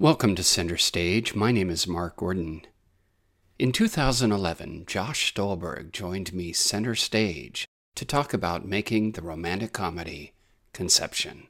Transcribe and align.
Welcome 0.00 0.34
to 0.36 0.42
Center 0.42 0.78
Stage. 0.78 1.34
My 1.34 1.52
name 1.52 1.68
is 1.68 1.86
Mark 1.86 2.16
Gordon. 2.16 2.62
In 3.58 3.70
2011, 3.70 4.84
Josh 4.86 5.30
Stolberg 5.30 5.92
joined 5.92 6.32
me 6.32 6.54
center 6.54 6.94
stage 6.94 7.66
to 7.96 8.06
talk 8.06 8.32
about 8.32 8.66
making 8.66 9.12
the 9.12 9.20
romantic 9.20 9.74
comedy 9.74 10.32
Conception. 10.72 11.48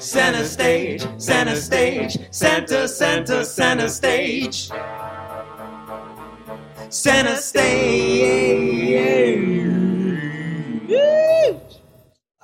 Center 0.00 0.44
stage, 0.44 1.06
center 1.18 1.54
stage, 1.54 2.18
center, 2.32 2.88
center, 2.88 3.44
center 3.44 3.88
stage. 3.88 4.68
Center 6.88 7.36
stage. 7.36 8.96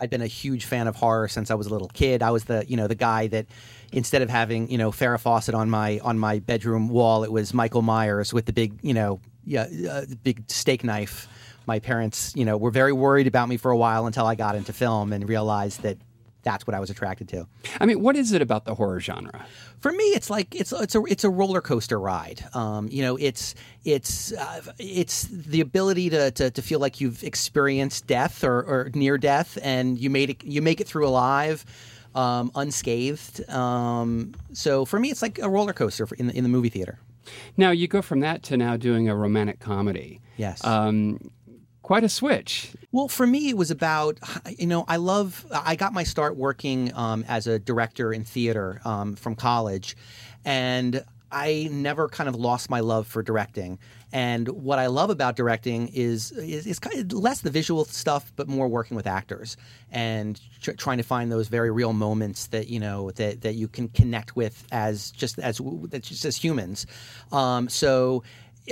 I've 0.02 0.10
been 0.10 0.20
a 0.20 0.26
huge 0.26 0.64
fan 0.64 0.88
of 0.88 0.96
horror 0.96 1.28
since 1.28 1.50
I 1.52 1.54
was 1.54 1.68
a 1.68 1.70
little 1.70 1.86
kid. 1.86 2.24
I 2.24 2.32
was 2.32 2.44
the, 2.44 2.64
you 2.66 2.76
know, 2.76 2.88
the 2.88 2.96
guy 2.96 3.28
that 3.28 3.46
instead 3.92 4.22
of 4.22 4.30
having, 4.30 4.70
you 4.70 4.78
know, 4.78 4.90
Farrah 4.90 5.20
Fawcett 5.20 5.54
on 5.54 5.70
my 5.70 6.00
on 6.00 6.18
my 6.18 6.38
bedroom 6.38 6.88
wall, 6.88 7.24
it 7.24 7.32
was 7.32 7.54
Michael 7.54 7.82
Myers 7.82 8.32
with 8.32 8.46
the 8.46 8.52
big, 8.52 8.78
you 8.82 8.94
know, 8.94 9.20
yeah, 9.44 9.66
uh, 9.90 10.04
big 10.22 10.44
steak 10.50 10.82
knife. 10.82 11.28
My 11.66 11.78
parents, 11.78 12.32
you 12.34 12.44
know, 12.44 12.56
were 12.56 12.72
very 12.72 12.92
worried 12.92 13.28
about 13.28 13.48
me 13.48 13.56
for 13.56 13.70
a 13.70 13.76
while 13.76 14.06
until 14.06 14.26
I 14.26 14.34
got 14.34 14.56
into 14.56 14.72
film 14.72 15.12
and 15.12 15.28
realized 15.28 15.82
that 15.82 15.98
that's 16.42 16.66
what 16.66 16.74
I 16.74 16.80
was 16.80 16.90
attracted 16.90 17.28
to. 17.28 17.46
I 17.80 17.86
mean, 17.86 18.00
what 18.00 18.16
is 18.16 18.32
it 18.32 18.42
about 18.42 18.64
the 18.64 18.74
horror 18.74 19.00
genre? 19.00 19.46
For 19.78 19.92
me, 19.92 20.04
it's 20.04 20.28
like 20.28 20.54
it's 20.54 20.72
it's 20.72 20.94
a 20.94 21.02
it's 21.04 21.24
a 21.24 21.30
roller 21.30 21.60
coaster 21.60 21.98
ride. 22.00 22.44
Um, 22.54 22.88
you 22.90 23.02
know, 23.02 23.16
it's 23.16 23.54
it's 23.84 24.32
uh, 24.32 24.60
it's 24.78 25.24
the 25.24 25.60
ability 25.60 26.10
to, 26.10 26.30
to, 26.32 26.50
to 26.50 26.62
feel 26.62 26.80
like 26.80 27.00
you've 27.00 27.22
experienced 27.22 28.06
death 28.06 28.44
or, 28.44 28.62
or 28.62 28.90
near 28.94 29.18
death, 29.18 29.58
and 29.62 29.98
you 29.98 30.10
made 30.10 30.30
it 30.30 30.44
you 30.44 30.62
make 30.62 30.80
it 30.80 30.86
through 30.86 31.06
alive. 31.06 31.64
Um, 32.14 32.50
unscathed. 32.54 33.48
Um, 33.48 34.34
so 34.52 34.84
for 34.84 35.00
me, 35.00 35.10
it's 35.10 35.22
like 35.22 35.38
a 35.38 35.48
roller 35.48 35.72
coaster 35.72 36.06
in 36.18 36.26
the, 36.26 36.36
in 36.36 36.44
the 36.44 36.50
movie 36.50 36.68
theater. 36.68 36.98
Now 37.56 37.70
you 37.70 37.88
go 37.88 38.02
from 38.02 38.20
that 38.20 38.42
to 38.44 38.56
now 38.56 38.76
doing 38.76 39.08
a 39.08 39.16
romantic 39.16 39.60
comedy. 39.60 40.20
Yes. 40.36 40.62
Um, 40.64 41.30
quite 41.82 42.04
a 42.04 42.08
switch. 42.08 42.72
Well, 42.92 43.08
for 43.08 43.26
me, 43.26 43.48
it 43.48 43.56
was 43.56 43.70
about, 43.70 44.18
you 44.58 44.66
know, 44.66 44.84
I 44.88 44.96
love, 44.96 45.46
I 45.50 45.76
got 45.76 45.92
my 45.92 46.04
start 46.04 46.36
working 46.36 46.92
um, 46.94 47.24
as 47.28 47.46
a 47.46 47.58
director 47.58 48.12
in 48.12 48.24
theater 48.24 48.80
um, 48.84 49.16
from 49.16 49.34
college. 49.34 49.96
And 50.44 51.04
I 51.32 51.68
never 51.70 52.08
kind 52.08 52.28
of 52.28 52.34
lost 52.36 52.70
my 52.70 52.80
love 52.80 53.06
for 53.06 53.22
directing. 53.22 53.78
And 54.12 54.46
what 54.48 54.78
I 54.78 54.86
love 54.86 55.08
about 55.08 55.36
directing 55.36 55.88
is 55.88 56.32
is, 56.32 56.66
is 56.66 56.78
kind 56.78 56.98
of 56.98 57.18
less 57.18 57.40
the 57.40 57.50
visual 57.50 57.84
stuff, 57.86 58.30
but 58.36 58.46
more 58.46 58.68
working 58.68 58.94
with 58.94 59.06
actors 59.06 59.56
and 59.90 60.38
tr- 60.60 60.72
trying 60.72 60.98
to 60.98 61.04
find 61.04 61.32
those 61.32 61.48
very 61.48 61.70
real 61.70 61.94
moments 61.94 62.48
that 62.48 62.68
you 62.68 62.78
know 62.78 63.10
that, 63.12 63.40
that 63.40 63.54
you 63.54 63.68
can 63.68 63.88
connect 63.88 64.36
with 64.36 64.66
as 64.70 65.10
just 65.12 65.38
as 65.38 65.60
just 66.02 66.24
as 66.26 66.36
humans. 66.36 66.86
Um, 67.32 67.68
so 67.70 68.22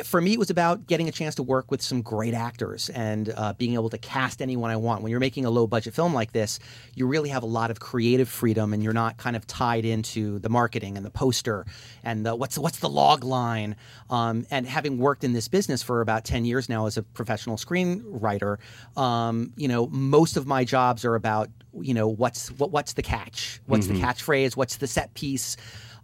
for 0.04 0.20
me, 0.20 0.32
it 0.32 0.38
was 0.38 0.50
about 0.50 0.86
getting 0.86 1.08
a 1.08 1.12
chance 1.12 1.34
to 1.34 1.42
work 1.42 1.70
with 1.70 1.82
some 1.82 2.00
great 2.00 2.32
actors 2.32 2.90
and 2.90 3.32
uh, 3.36 3.52
being 3.54 3.74
able 3.74 3.90
to 3.90 3.98
cast 3.98 4.40
anyone 4.40 4.70
I 4.70 4.76
want. 4.76 5.02
When 5.02 5.10
you're 5.10 5.20
making 5.20 5.44
a 5.44 5.50
low 5.50 5.66
budget 5.66 5.94
film 5.94 6.14
like 6.14 6.32
this, 6.32 6.60
you 6.94 7.06
really 7.06 7.28
have 7.30 7.42
a 7.42 7.46
lot 7.46 7.70
of 7.70 7.80
creative 7.80 8.28
freedom, 8.28 8.72
and 8.72 8.82
you're 8.84 8.92
not 8.92 9.16
kind 9.16 9.34
of 9.34 9.46
tied 9.46 9.84
into 9.84 10.38
the 10.38 10.48
marketing 10.48 10.96
and 10.96 11.04
the 11.04 11.10
poster 11.10 11.66
and 12.04 12.24
the, 12.24 12.36
what's 12.36 12.56
what's 12.56 12.78
the 12.78 12.88
log 12.88 13.24
line. 13.24 13.74
Um, 14.10 14.46
and 14.50 14.66
having 14.66 14.98
worked 14.98 15.24
in 15.24 15.32
this 15.32 15.48
business 15.48 15.82
for 15.82 16.00
about 16.00 16.24
ten 16.24 16.44
years 16.44 16.68
now 16.68 16.86
as 16.86 16.96
a 16.96 17.02
professional 17.02 17.56
screenwriter, 17.56 18.58
um, 18.96 19.52
you 19.56 19.66
know, 19.66 19.88
most 19.88 20.36
of 20.36 20.46
my 20.46 20.64
jobs 20.64 21.04
are 21.04 21.16
about 21.16 21.50
you 21.80 21.94
know 21.94 22.08
what's 22.08 22.50
what, 22.52 22.70
what's 22.70 22.92
the 22.92 23.02
catch, 23.02 23.60
what's 23.66 23.86
mm-hmm. 23.86 23.96
the 23.96 24.06
catchphrase, 24.06 24.56
what's 24.56 24.76
the 24.76 24.86
set 24.86 25.14
piece. 25.14 25.56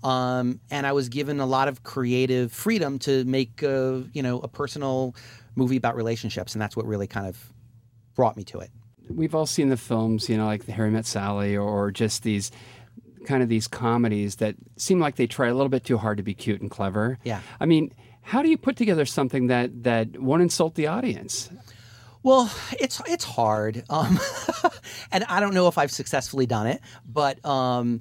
Um, 0.06 0.60
and 0.70 0.86
I 0.86 0.92
was 0.92 1.08
given 1.08 1.40
a 1.40 1.46
lot 1.46 1.66
of 1.66 1.82
creative 1.82 2.52
freedom 2.52 3.00
to 3.00 3.24
make, 3.24 3.60
a, 3.64 4.04
you 4.12 4.22
know, 4.22 4.38
a 4.38 4.46
personal 4.46 5.16
movie 5.56 5.76
about 5.76 5.96
relationships, 5.96 6.54
and 6.54 6.62
that's 6.62 6.76
what 6.76 6.86
really 6.86 7.08
kind 7.08 7.26
of 7.26 7.52
brought 8.14 8.36
me 8.36 8.44
to 8.44 8.60
it. 8.60 8.70
We've 9.08 9.34
all 9.34 9.46
seen 9.46 9.68
the 9.68 9.76
films, 9.76 10.28
you 10.28 10.36
know, 10.36 10.46
like 10.46 10.66
the 10.66 10.72
Harry 10.72 10.92
Met 10.92 11.06
Sally, 11.06 11.56
or 11.56 11.90
just 11.90 12.22
these 12.22 12.52
kind 13.26 13.42
of 13.42 13.48
these 13.48 13.66
comedies 13.66 14.36
that 14.36 14.54
seem 14.76 15.00
like 15.00 15.16
they 15.16 15.26
try 15.26 15.48
a 15.48 15.54
little 15.54 15.68
bit 15.68 15.82
too 15.82 15.98
hard 15.98 16.18
to 16.18 16.22
be 16.22 16.34
cute 16.34 16.60
and 16.60 16.70
clever. 16.70 17.18
Yeah. 17.24 17.40
I 17.58 17.66
mean, 17.66 17.92
how 18.22 18.42
do 18.42 18.48
you 18.48 18.56
put 18.56 18.76
together 18.76 19.06
something 19.06 19.48
that 19.48 19.82
that 19.82 20.20
won't 20.20 20.42
insult 20.42 20.76
the 20.76 20.86
audience? 20.86 21.50
Well, 22.22 22.52
it's 22.80 23.00
it's 23.06 23.24
hard, 23.24 23.84
um, 23.88 24.18
and 25.12 25.24
I 25.24 25.38
don't 25.38 25.54
know 25.54 25.68
if 25.68 25.78
I've 25.78 25.92
successfully 25.92 26.46
done 26.46 26.66
it, 26.66 26.80
but 27.06 27.44
um, 27.44 28.00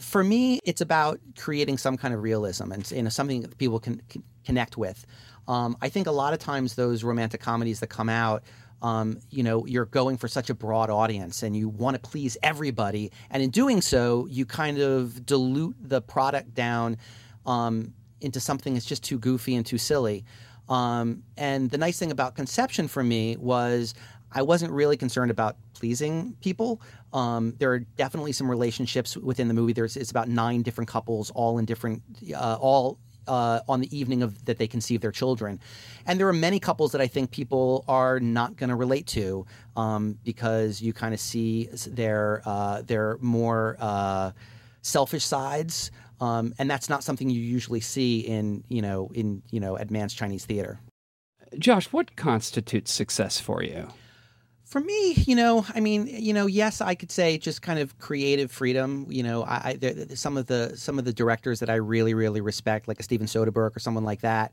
for 0.00 0.24
me, 0.24 0.60
it's 0.64 0.80
about 0.80 1.20
creating 1.36 1.78
some 1.78 1.96
kind 1.96 2.14
of 2.14 2.22
realism 2.22 2.72
and 2.72 2.90
you 2.90 3.02
know, 3.02 3.08
something 3.08 3.42
that 3.42 3.56
people 3.58 3.80
can, 3.80 4.00
can 4.08 4.22
connect 4.44 4.76
with. 4.76 5.06
Um, 5.46 5.76
I 5.80 5.88
think 5.88 6.06
a 6.06 6.12
lot 6.12 6.32
of 6.32 6.38
times 6.38 6.74
those 6.74 7.04
romantic 7.04 7.40
comedies 7.40 7.80
that 7.80 7.86
come 7.88 8.08
out, 8.08 8.42
um, 8.82 9.18
you 9.30 9.42
know, 9.42 9.66
you're 9.66 9.86
going 9.86 10.16
for 10.16 10.28
such 10.28 10.50
a 10.50 10.54
broad 10.54 10.90
audience 10.90 11.42
and 11.42 11.56
you 11.56 11.68
want 11.68 12.00
to 12.00 12.10
please 12.10 12.36
everybody. 12.42 13.10
And 13.30 13.42
in 13.42 13.50
doing 13.50 13.80
so, 13.80 14.26
you 14.30 14.46
kind 14.46 14.78
of 14.78 15.24
dilute 15.24 15.76
the 15.80 16.00
product 16.00 16.54
down 16.54 16.98
um, 17.46 17.94
into 18.20 18.40
something 18.40 18.74
that's 18.74 18.86
just 18.86 19.02
too 19.02 19.18
goofy 19.18 19.54
and 19.54 19.64
too 19.64 19.78
silly. 19.78 20.24
Um, 20.68 21.22
and 21.36 21.70
the 21.70 21.78
nice 21.78 21.98
thing 21.98 22.10
about 22.10 22.34
Conception 22.34 22.88
for 22.88 23.02
me 23.02 23.36
was 23.38 23.94
I 24.32 24.42
wasn't 24.42 24.72
really 24.72 24.96
concerned 24.96 25.30
about 25.30 25.56
pleasing 25.74 26.36
people. 26.40 26.80
Um, 27.12 27.54
there 27.58 27.72
are 27.72 27.78
definitely 27.78 28.32
some 28.32 28.50
relationships 28.50 29.16
within 29.16 29.48
the 29.48 29.54
movie. 29.54 29.72
There's 29.72 29.96
it's 29.96 30.10
about 30.10 30.28
nine 30.28 30.62
different 30.62 30.88
couples, 30.88 31.30
all 31.30 31.58
in 31.58 31.64
different, 31.64 32.02
uh, 32.34 32.58
all 32.60 32.98
uh, 33.26 33.60
on 33.68 33.80
the 33.80 33.96
evening 33.96 34.22
of 34.22 34.44
that 34.46 34.58
they 34.58 34.66
conceive 34.66 35.00
their 35.00 35.12
children, 35.12 35.60
and 36.06 36.18
there 36.18 36.28
are 36.28 36.32
many 36.32 36.58
couples 36.58 36.92
that 36.92 37.00
I 37.00 37.06
think 37.06 37.30
people 37.30 37.84
are 37.88 38.20
not 38.20 38.56
going 38.56 38.70
to 38.70 38.76
relate 38.76 39.06
to 39.08 39.46
um, 39.76 40.18
because 40.24 40.80
you 40.80 40.92
kind 40.92 41.14
of 41.14 41.20
see 41.20 41.68
their 41.86 42.42
uh, 42.44 42.82
their 42.82 43.18
more 43.20 43.76
uh, 43.78 44.32
selfish 44.82 45.24
sides, 45.24 45.90
um, 46.20 46.54
and 46.58 46.70
that's 46.70 46.88
not 46.88 47.04
something 47.04 47.30
you 47.30 47.40
usually 47.40 47.80
see 47.80 48.20
in 48.20 48.64
you 48.68 48.82
know 48.82 49.10
in 49.14 49.42
you 49.50 49.60
know 49.60 49.78
Mann's 49.90 50.14
Chinese 50.14 50.44
Theater. 50.44 50.80
Josh, 51.58 51.86
what 51.92 52.14
constitutes 52.16 52.92
success 52.92 53.40
for 53.40 53.62
you? 53.62 53.88
For 54.68 54.80
me, 54.80 55.14
you 55.14 55.34
know, 55.34 55.64
I 55.74 55.80
mean, 55.80 56.06
you 56.06 56.34
know, 56.34 56.44
yes, 56.44 56.82
I 56.82 56.94
could 56.94 57.10
say 57.10 57.38
just 57.38 57.62
kind 57.62 57.78
of 57.78 57.98
creative 57.98 58.52
freedom. 58.52 59.06
You 59.08 59.22
know, 59.22 59.42
I, 59.42 59.60
I 59.64 59.72
there, 59.76 60.14
some 60.14 60.36
of 60.36 60.44
the 60.44 60.76
some 60.76 60.98
of 60.98 61.06
the 61.06 61.12
directors 61.14 61.60
that 61.60 61.70
I 61.70 61.76
really 61.76 62.12
really 62.12 62.42
respect, 62.42 62.86
like 62.86 63.00
a 63.00 63.02
Steven 63.02 63.26
Soderbergh 63.26 63.74
or 63.74 63.78
someone 63.78 64.04
like 64.04 64.20
that. 64.20 64.52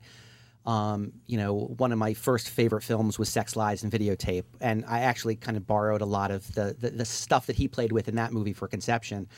Um, 0.64 1.12
you 1.26 1.36
know, 1.36 1.54
one 1.54 1.92
of 1.92 1.98
my 1.98 2.14
first 2.14 2.48
favorite 2.48 2.82
films 2.82 3.18
was 3.18 3.28
Sex, 3.28 3.56
Lies, 3.56 3.82
and 3.82 3.92
Videotape, 3.92 4.44
and 4.60 4.86
I 4.88 5.00
actually 5.00 5.36
kind 5.36 5.56
of 5.58 5.66
borrowed 5.66 6.00
a 6.00 6.06
lot 6.06 6.30
of 6.30 6.50
the, 6.54 6.74
the, 6.76 6.90
the 6.90 7.04
stuff 7.04 7.46
that 7.46 7.54
he 7.54 7.68
played 7.68 7.92
with 7.92 8.08
in 8.08 8.16
that 8.16 8.32
movie 8.32 8.54
for 8.54 8.66
Conception. 8.66 9.28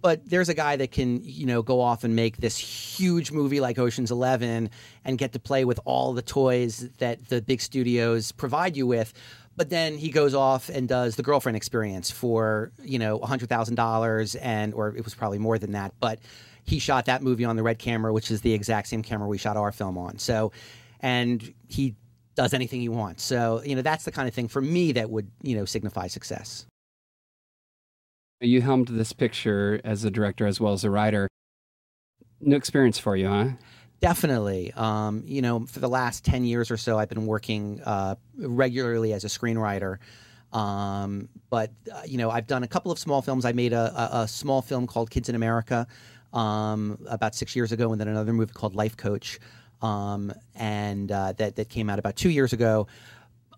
But 0.00 0.24
there's 0.24 0.48
a 0.48 0.54
guy 0.54 0.76
that 0.76 0.92
can, 0.92 1.20
you 1.22 1.44
know, 1.44 1.60
go 1.60 1.80
off 1.80 2.04
and 2.04 2.16
make 2.16 2.38
this 2.38 2.56
huge 2.56 3.30
movie 3.30 3.60
like 3.60 3.78
Ocean's 3.78 4.10
Eleven 4.10 4.70
and 5.04 5.18
get 5.18 5.32
to 5.32 5.38
play 5.38 5.66
with 5.66 5.78
all 5.84 6.14
the 6.14 6.22
toys 6.22 6.88
that 6.96 7.28
the 7.28 7.42
big 7.42 7.60
studios 7.60 8.32
provide 8.32 8.76
you 8.76 8.86
with 8.86 9.12
but 9.60 9.68
then 9.68 9.98
he 9.98 10.08
goes 10.08 10.32
off 10.32 10.70
and 10.70 10.88
does 10.88 11.16
the 11.16 11.22
girlfriend 11.22 11.54
experience 11.54 12.10
for 12.10 12.72
you 12.82 12.98
know 12.98 13.18
hundred 13.18 13.50
thousand 13.50 13.74
dollars, 13.74 14.34
and 14.36 14.72
or 14.72 14.96
it 14.96 15.04
was 15.04 15.14
probably 15.14 15.36
more 15.36 15.58
than 15.58 15.72
that. 15.72 15.92
But 16.00 16.18
he 16.64 16.78
shot 16.78 17.04
that 17.04 17.22
movie 17.22 17.44
on 17.44 17.56
the 17.56 17.62
red 17.62 17.78
camera, 17.78 18.10
which 18.10 18.30
is 18.30 18.40
the 18.40 18.54
exact 18.54 18.88
same 18.88 19.02
camera 19.02 19.28
we 19.28 19.36
shot 19.36 19.58
our 19.58 19.70
film 19.70 19.98
on. 19.98 20.18
So, 20.18 20.50
and 21.00 21.52
he 21.68 21.94
does 22.36 22.54
anything 22.54 22.80
he 22.80 22.88
wants. 22.88 23.22
So 23.22 23.60
you 23.62 23.76
know 23.76 23.82
that's 23.82 24.04
the 24.04 24.10
kind 24.10 24.26
of 24.26 24.32
thing 24.32 24.48
for 24.48 24.62
me 24.62 24.92
that 24.92 25.10
would 25.10 25.30
you 25.42 25.54
know 25.54 25.66
signify 25.66 26.06
success. 26.06 26.64
You 28.40 28.62
helmed 28.62 28.88
this 28.88 29.12
picture 29.12 29.78
as 29.84 30.04
a 30.04 30.10
director 30.10 30.46
as 30.46 30.58
well 30.58 30.72
as 30.72 30.84
a 30.84 30.90
writer. 30.90 31.28
New 32.40 32.56
experience 32.56 32.98
for 32.98 33.14
you, 33.14 33.28
huh? 33.28 33.48
Definitely. 34.00 34.72
Um, 34.76 35.22
you 35.26 35.42
know, 35.42 35.66
for 35.66 35.80
the 35.80 35.88
last 35.88 36.24
10 36.24 36.44
years 36.44 36.70
or 36.70 36.76
so, 36.76 36.98
I've 36.98 37.08
been 37.10 37.26
working 37.26 37.82
uh, 37.84 38.14
regularly 38.38 39.12
as 39.12 39.24
a 39.24 39.28
screenwriter. 39.28 39.98
Um, 40.52 41.28
but, 41.50 41.70
uh, 41.94 42.02
you 42.06 42.16
know, 42.16 42.30
I've 42.30 42.46
done 42.46 42.62
a 42.62 42.68
couple 42.68 42.90
of 42.90 42.98
small 42.98 43.20
films. 43.20 43.44
I 43.44 43.52
made 43.52 43.72
a, 43.72 43.92
a, 43.94 44.22
a 44.22 44.28
small 44.28 44.62
film 44.62 44.86
called 44.86 45.10
Kids 45.10 45.28
in 45.28 45.34
America 45.34 45.86
um, 46.32 46.98
about 47.08 47.34
six 47.34 47.54
years 47.54 47.72
ago, 47.72 47.92
and 47.92 48.00
then 48.00 48.08
another 48.08 48.32
movie 48.32 48.52
called 48.52 48.74
Life 48.74 48.96
Coach, 48.96 49.38
um, 49.82 50.32
and 50.54 51.10
uh, 51.12 51.32
that, 51.36 51.56
that 51.56 51.68
came 51.68 51.90
out 51.90 51.98
about 51.98 52.16
two 52.16 52.30
years 52.30 52.52
ago. 52.52 52.86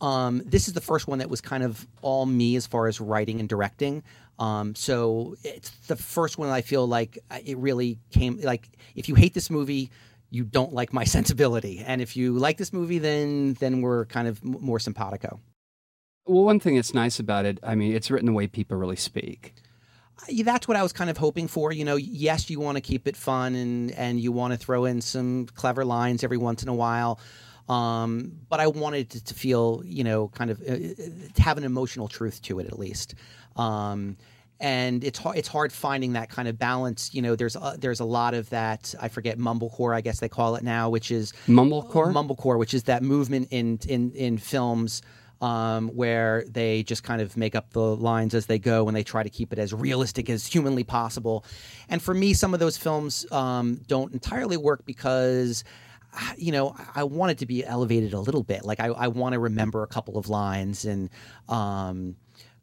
Um, 0.00 0.43
this 0.45 0.67
is 0.67 0.75
the 0.75 0.81
first 0.81 1.06
one 1.06 1.19
that 1.21 1.31
was 1.31 1.41
kind 1.41 1.62
of 1.62 1.87
all 2.00 2.27
me 2.27 2.56
as 2.56 2.67
far 2.67 2.88
as 2.88 3.00
writing 3.00 3.38
and 3.41 3.49
directing. 3.49 4.03
Um, 4.38 4.75
so 4.75 5.37
it's 5.45 5.71
the 5.87 5.95
first 5.95 6.38
one 6.38 6.49
I 6.49 6.62
feel 6.62 6.87
like 6.87 7.19
uh, 7.31 7.38
it 7.45 7.56
really 7.59 7.99
came 8.11 8.41
like 8.43 8.69
if 8.97 9.09
you 9.09 9.15
hate 9.15 9.35
this 9.35 9.50
movie, 9.50 9.91
you 10.32 10.44
don't 10.44 10.73
like 10.73 10.93
my 10.93 11.05
sensibility. 11.17 11.82
And 11.87 12.00
if 12.00 12.17
you 12.17 12.32
like 12.38 12.56
this 12.56 12.73
movie, 12.73 12.99
then 12.99 13.55
then 13.61 13.82
we're 13.82 14.06
kind 14.06 14.26
of 14.26 14.43
more 14.43 14.81
simpatico. 14.81 15.38
Well, 16.26 16.44
one 16.44 16.61
thing 16.61 16.76
that's 16.76 16.94
nice 16.94 17.19
about 17.19 17.44
it, 17.44 17.58
I 17.62 17.75
mean, 17.75 17.94
it's 17.94 18.11
written 18.11 18.26
the 18.26 18.32
way 18.32 18.46
people 18.46 18.76
really 18.76 18.96
speak. 18.96 19.55
that's 20.44 20.69
what 20.69 20.76
I 20.76 20.82
was 20.82 20.93
kind 20.93 21.11
of 21.11 21.17
hoping 21.17 21.49
for. 21.49 21.73
You 21.73 21.84
know, 21.84 21.96
yes, 21.96 22.49
you 22.49 22.61
want 22.61 22.76
to 22.76 22.81
keep 22.81 23.06
it 23.06 23.17
fun 23.17 23.55
and 23.55 23.90
and 23.93 24.20
you 24.20 24.32
want 24.32 24.52
to 24.52 24.58
throw 24.58 24.84
in 24.84 25.00
some 25.00 25.46
clever 25.55 25.84
lines 25.84 26.25
every 26.25 26.38
once 26.38 26.62
in 26.62 26.69
a 26.69 26.75
while. 26.75 27.19
Um, 27.69 28.32
but 28.49 28.61
I 28.61 28.67
wanted 28.67 29.14
it 29.14 29.25
to 29.26 29.35
feel, 29.35 29.82
you 29.85 30.05
know, 30.05 30.28
kind 30.28 30.50
of 30.50 30.61
uh, 30.62 30.76
to 31.35 31.43
have 31.43 31.58
an 31.58 31.64
emotional 31.64 32.08
truth 32.08 32.43
to 32.43 32.58
it 32.58 32.67
at 32.67 32.78
least. 32.78 33.14
Um, 33.56 34.17
and 34.62 35.03
it's 35.03 35.19
hard, 35.19 35.37
it's 35.37 35.49
hard 35.49 35.73
finding 35.73 36.12
that 36.12 36.31
kind 36.31 36.47
of 36.47 36.56
balance. 36.56 37.12
You 37.12 37.20
know, 37.20 37.35
there's 37.35 37.56
a, 37.56 37.76
there's 37.79 37.99
a 37.99 38.05
lot 38.05 38.32
of 38.32 38.49
that. 38.50 38.94
I 39.00 39.09
forget 39.09 39.37
mumblecore, 39.37 39.94
I 39.94 40.00
guess 40.00 40.20
they 40.20 40.29
call 40.29 40.55
it 40.55 40.62
now, 40.62 40.88
which 40.88 41.11
is 41.11 41.32
Mumblecore? 41.49 42.12
Mumblecore, 42.12 42.59
which 42.59 42.73
is 42.73 42.85
that 42.85 43.03
movement 43.03 43.49
in 43.50 43.81
in 43.88 44.12
in 44.12 44.38
films 44.38 45.03
um, 45.41 45.88
where 45.88 46.44
they 46.49 46.85
just 46.85 47.03
kind 47.03 47.20
of 47.20 47.37
make 47.37 47.56
up 47.56 47.73
the 47.73 47.81
lines 47.81 48.35
as 48.35 48.47
they 48.47 48.61
go 48.61 48.87
and 48.87 48.97
they 48.97 49.03
try 49.03 49.25
to 49.25 49.31
keep 49.31 49.53
it 49.53 49.59
as 49.59 49.75
realistic 49.75 50.31
as 50.31 50.47
humanly 50.47 50.85
possible. 50.85 51.44
And 51.88 52.00
for 52.00 52.14
me, 52.14 52.32
some 52.32 52.55
of 52.55 52.61
those 52.61 52.76
films 52.76 53.26
um, 53.32 53.81
don't 53.87 54.14
entirely 54.14 54.56
work 54.56 54.87
because. 54.87 55.64
You 56.37 56.53
know, 56.53 56.76
I 56.94 57.05
want 57.05 57.31
it 57.31 57.38
to 57.38 57.47
be 57.47 57.64
elevated 57.64 58.12
a 58.12 58.20
little 58.20 58.43
bit. 58.43 58.67
Like 58.67 58.81
I, 58.81 58.88
I 58.88 59.09
want 59.09 59.32
to 59.32 59.38
remember 59.38 59.82
a 59.82 59.87
couple 59.87 60.19
of 60.19 60.29
lines, 60.29 60.85
and 60.85 61.09
um, 61.49 62.17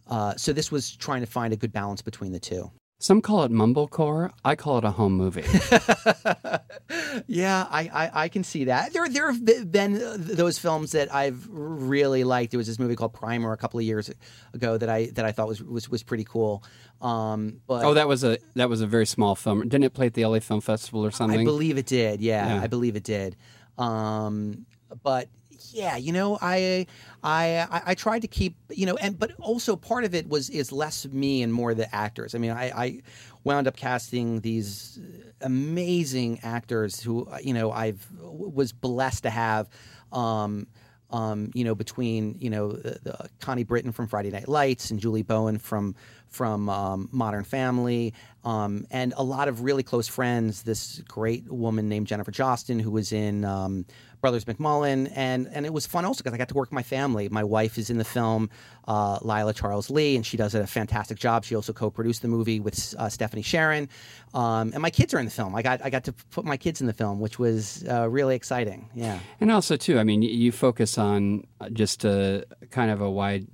uh, 0.09 0.35
so 0.35 0.51
this 0.51 0.71
was 0.71 0.95
trying 0.95 1.21
to 1.21 1.27
find 1.27 1.53
a 1.53 1.57
good 1.57 1.71
balance 1.71 2.01
between 2.01 2.31
the 2.31 2.39
two. 2.39 2.71
Some 3.01 3.21
call 3.21 3.43
it 3.43 3.51
mumblecore. 3.51 4.31
I 4.43 4.55
call 4.55 4.77
it 4.79 4.83
a 4.83 4.91
home 4.91 5.13
movie. 5.13 5.43
yeah, 7.27 7.65
I, 7.69 7.89
I, 7.93 8.11
I, 8.23 8.27
can 8.27 8.43
see 8.43 8.65
that. 8.65 8.91
There 8.91 9.07
there 9.07 9.31
have 9.31 9.71
been 9.71 10.01
those 10.17 10.59
films 10.59 10.91
that 10.91 11.13
I've 11.15 11.47
really 11.49 12.25
liked. 12.25 12.51
There 12.51 12.57
was 12.57 12.67
this 12.67 12.77
movie 12.77 12.97
called 12.97 13.13
Primer 13.13 13.53
a 13.53 13.57
couple 13.57 13.79
of 13.79 13.85
years 13.85 14.11
ago 14.53 14.77
that 14.77 14.89
I 14.89 15.05
that 15.13 15.23
I 15.23 15.31
thought 15.31 15.47
was 15.47 15.63
was, 15.63 15.87
was 15.87 16.03
pretty 16.03 16.25
cool. 16.25 16.61
Um, 17.01 17.61
but 17.67 17.85
oh, 17.85 17.93
that 17.93 18.09
was 18.09 18.25
a 18.25 18.37
that 18.55 18.67
was 18.67 18.81
a 18.81 18.87
very 18.87 19.05
small 19.05 19.33
film. 19.33 19.61
Didn't 19.61 19.85
it 19.85 19.93
play 19.93 20.07
at 20.07 20.13
the 20.13 20.25
LA 20.25 20.39
Film 20.39 20.59
Festival 20.59 21.05
or 21.05 21.11
something? 21.11 21.39
I 21.39 21.45
believe 21.45 21.77
it 21.77 21.85
did. 21.85 22.19
Yeah, 22.19 22.55
yeah. 22.55 22.61
I 22.61 22.67
believe 22.67 22.97
it 22.97 23.03
did. 23.03 23.37
Um, 23.77 24.65
but 25.03 25.29
yeah, 25.73 25.97
you 25.97 26.11
know, 26.11 26.37
I, 26.41 26.87
I, 27.23 27.81
I 27.87 27.95
tried 27.95 28.21
to 28.21 28.27
keep, 28.27 28.55
you 28.69 28.85
know, 28.85 28.95
and 28.95 29.17
but 29.17 29.31
also 29.39 29.75
part 29.75 30.03
of 30.03 30.15
it 30.15 30.27
was 30.27 30.49
is 30.49 30.71
less 30.71 31.07
me 31.07 31.41
and 31.41 31.53
more 31.53 31.73
the 31.73 31.93
actors. 31.93 32.35
I 32.35 32.37
mean, 32.37 32.51
I, 32.51 32.65
I 32.69 33.01
wound 33.43 33.67
up 33.67 33.75
casting 33.75 34.41
these 34.41 34.99
amazing 35.41 36.39
actors 36.43 36.99
who, 36.99 37.27
you 37.41 37.53
know, 37.53 37.71
I've 37.71 38.05
was 38.21 38.71
blessed 38.71 39.23
to 39.23 39.29
have. 39.29 39.69
Um, 40.11 40.67
um, 41.11 41.49
you 41.55 41.63
know, 41.63 41.73
between 41.73 42.35
you 42.39 42.49
know 42.49 42.71
the, 42.71 42.99
the 43.01 43.29
Connie 43.39 43.63
Britton 43.63 43.91
from 43.91 44.07
Friday 44.07 44.29
Night 44.29 44.47
Lights 44.47 44.91
and 44.91 44.99
Julie 44.99 45.23
Bowen 45.23 45.57
from 45.57 45.95
from 46.27 46.69
um, 46.69 47.09
Modern 47.11 47.43
Family, 47.43 48.13
um, 48.43 48.85
and 48.91 49.13
a 49.17 49.23
lot 49.23 49.47
of 49.47 49.61
really 49.61 49.81
close 49.81 50.07
friends. 50.07 50.63
This 50.63 51.01
great 51.07 51.51
woman 51.51 51.89
named 51.89 52.07
Jennifer 52.07 52.31
Jostyn, 52.31 52.79
who 52.79 52.91
was 52.91 53.11
in 53.11 53.43
um, 53.43 53.85
Brothers 54.21 54.45
McMullen, 54.45 55.11
and 55.15 55.47
and 55.51 55.65
it 55.65 55.73
was 55.73 55.85
fun 55.85 56.05
also 56.05 56.19
because 56.19 56.33
I 56.33 56.37
got 56.37 56.49
to 56.49 56.53
work 56.53 56.69
with 56.69 56.75
my 56.75 56.83
family. 56.83 57.29
My 57.29 57.43
wife 57.43 57.77
is 57.77 57.89
in 57.89 57.97
the 57.97 58.03
film, 58.03 58.49
uh, 58.87 59.17
Lila 59.21 59.53
Charles 59.53 59.89
Lee, 59.89 60.15
and 60.15 60.25
she 60.25 60.35
does 60.35 60.55
a 60.55 60.67
fantastic 60.67 61.17
job. 61.17 61.45
She 61.45 61.55
also 61.55 61.71
co-produced 61.71 62.21
the 62.21 62.27
movie 62.27 62.59
with 62.59 62.95
uh, 62.97 63.07
Stephanie 63.07 63.41
Sharon, 63.41 63.87
um, 64.33 64.71
and 64.73 64.81
my 64.81 64.89
kids 64.89 65.13
are 65.13 65.19
in 65.19 65.25
the 65.25 65.31
film. 65.31 65.55
I 65.55 65.61
got 65.61 65.83
I 65.83 65.89
got 65.89 66.03
to 66.05 66.13
put 66.31 66.43
my 66.43 66.57
kids 66.57 66.81
in 66.81 66.87
the 66.87 66.93
film, 66.93 67.19
which 67.19 67.39
was 67.39 67.85
uh, 67.89 68.09
really 68.09 68.35
exciting. 68.35 68.89
Yeah, 68.93 69.19
and 69.39 69.51
also 69.51 69.77
too, 69.77 69.99
I 69.99 70.03
mean, 70.03 70.21
you 70.21 70.51
focus 70.51 70.97
on 70.97 71.45
just 71.71 72.03
a 72.03 72.45
kind 72.71 72.91
of 72.91 72.99
a 73.01 73.09
wide 73.09 73.47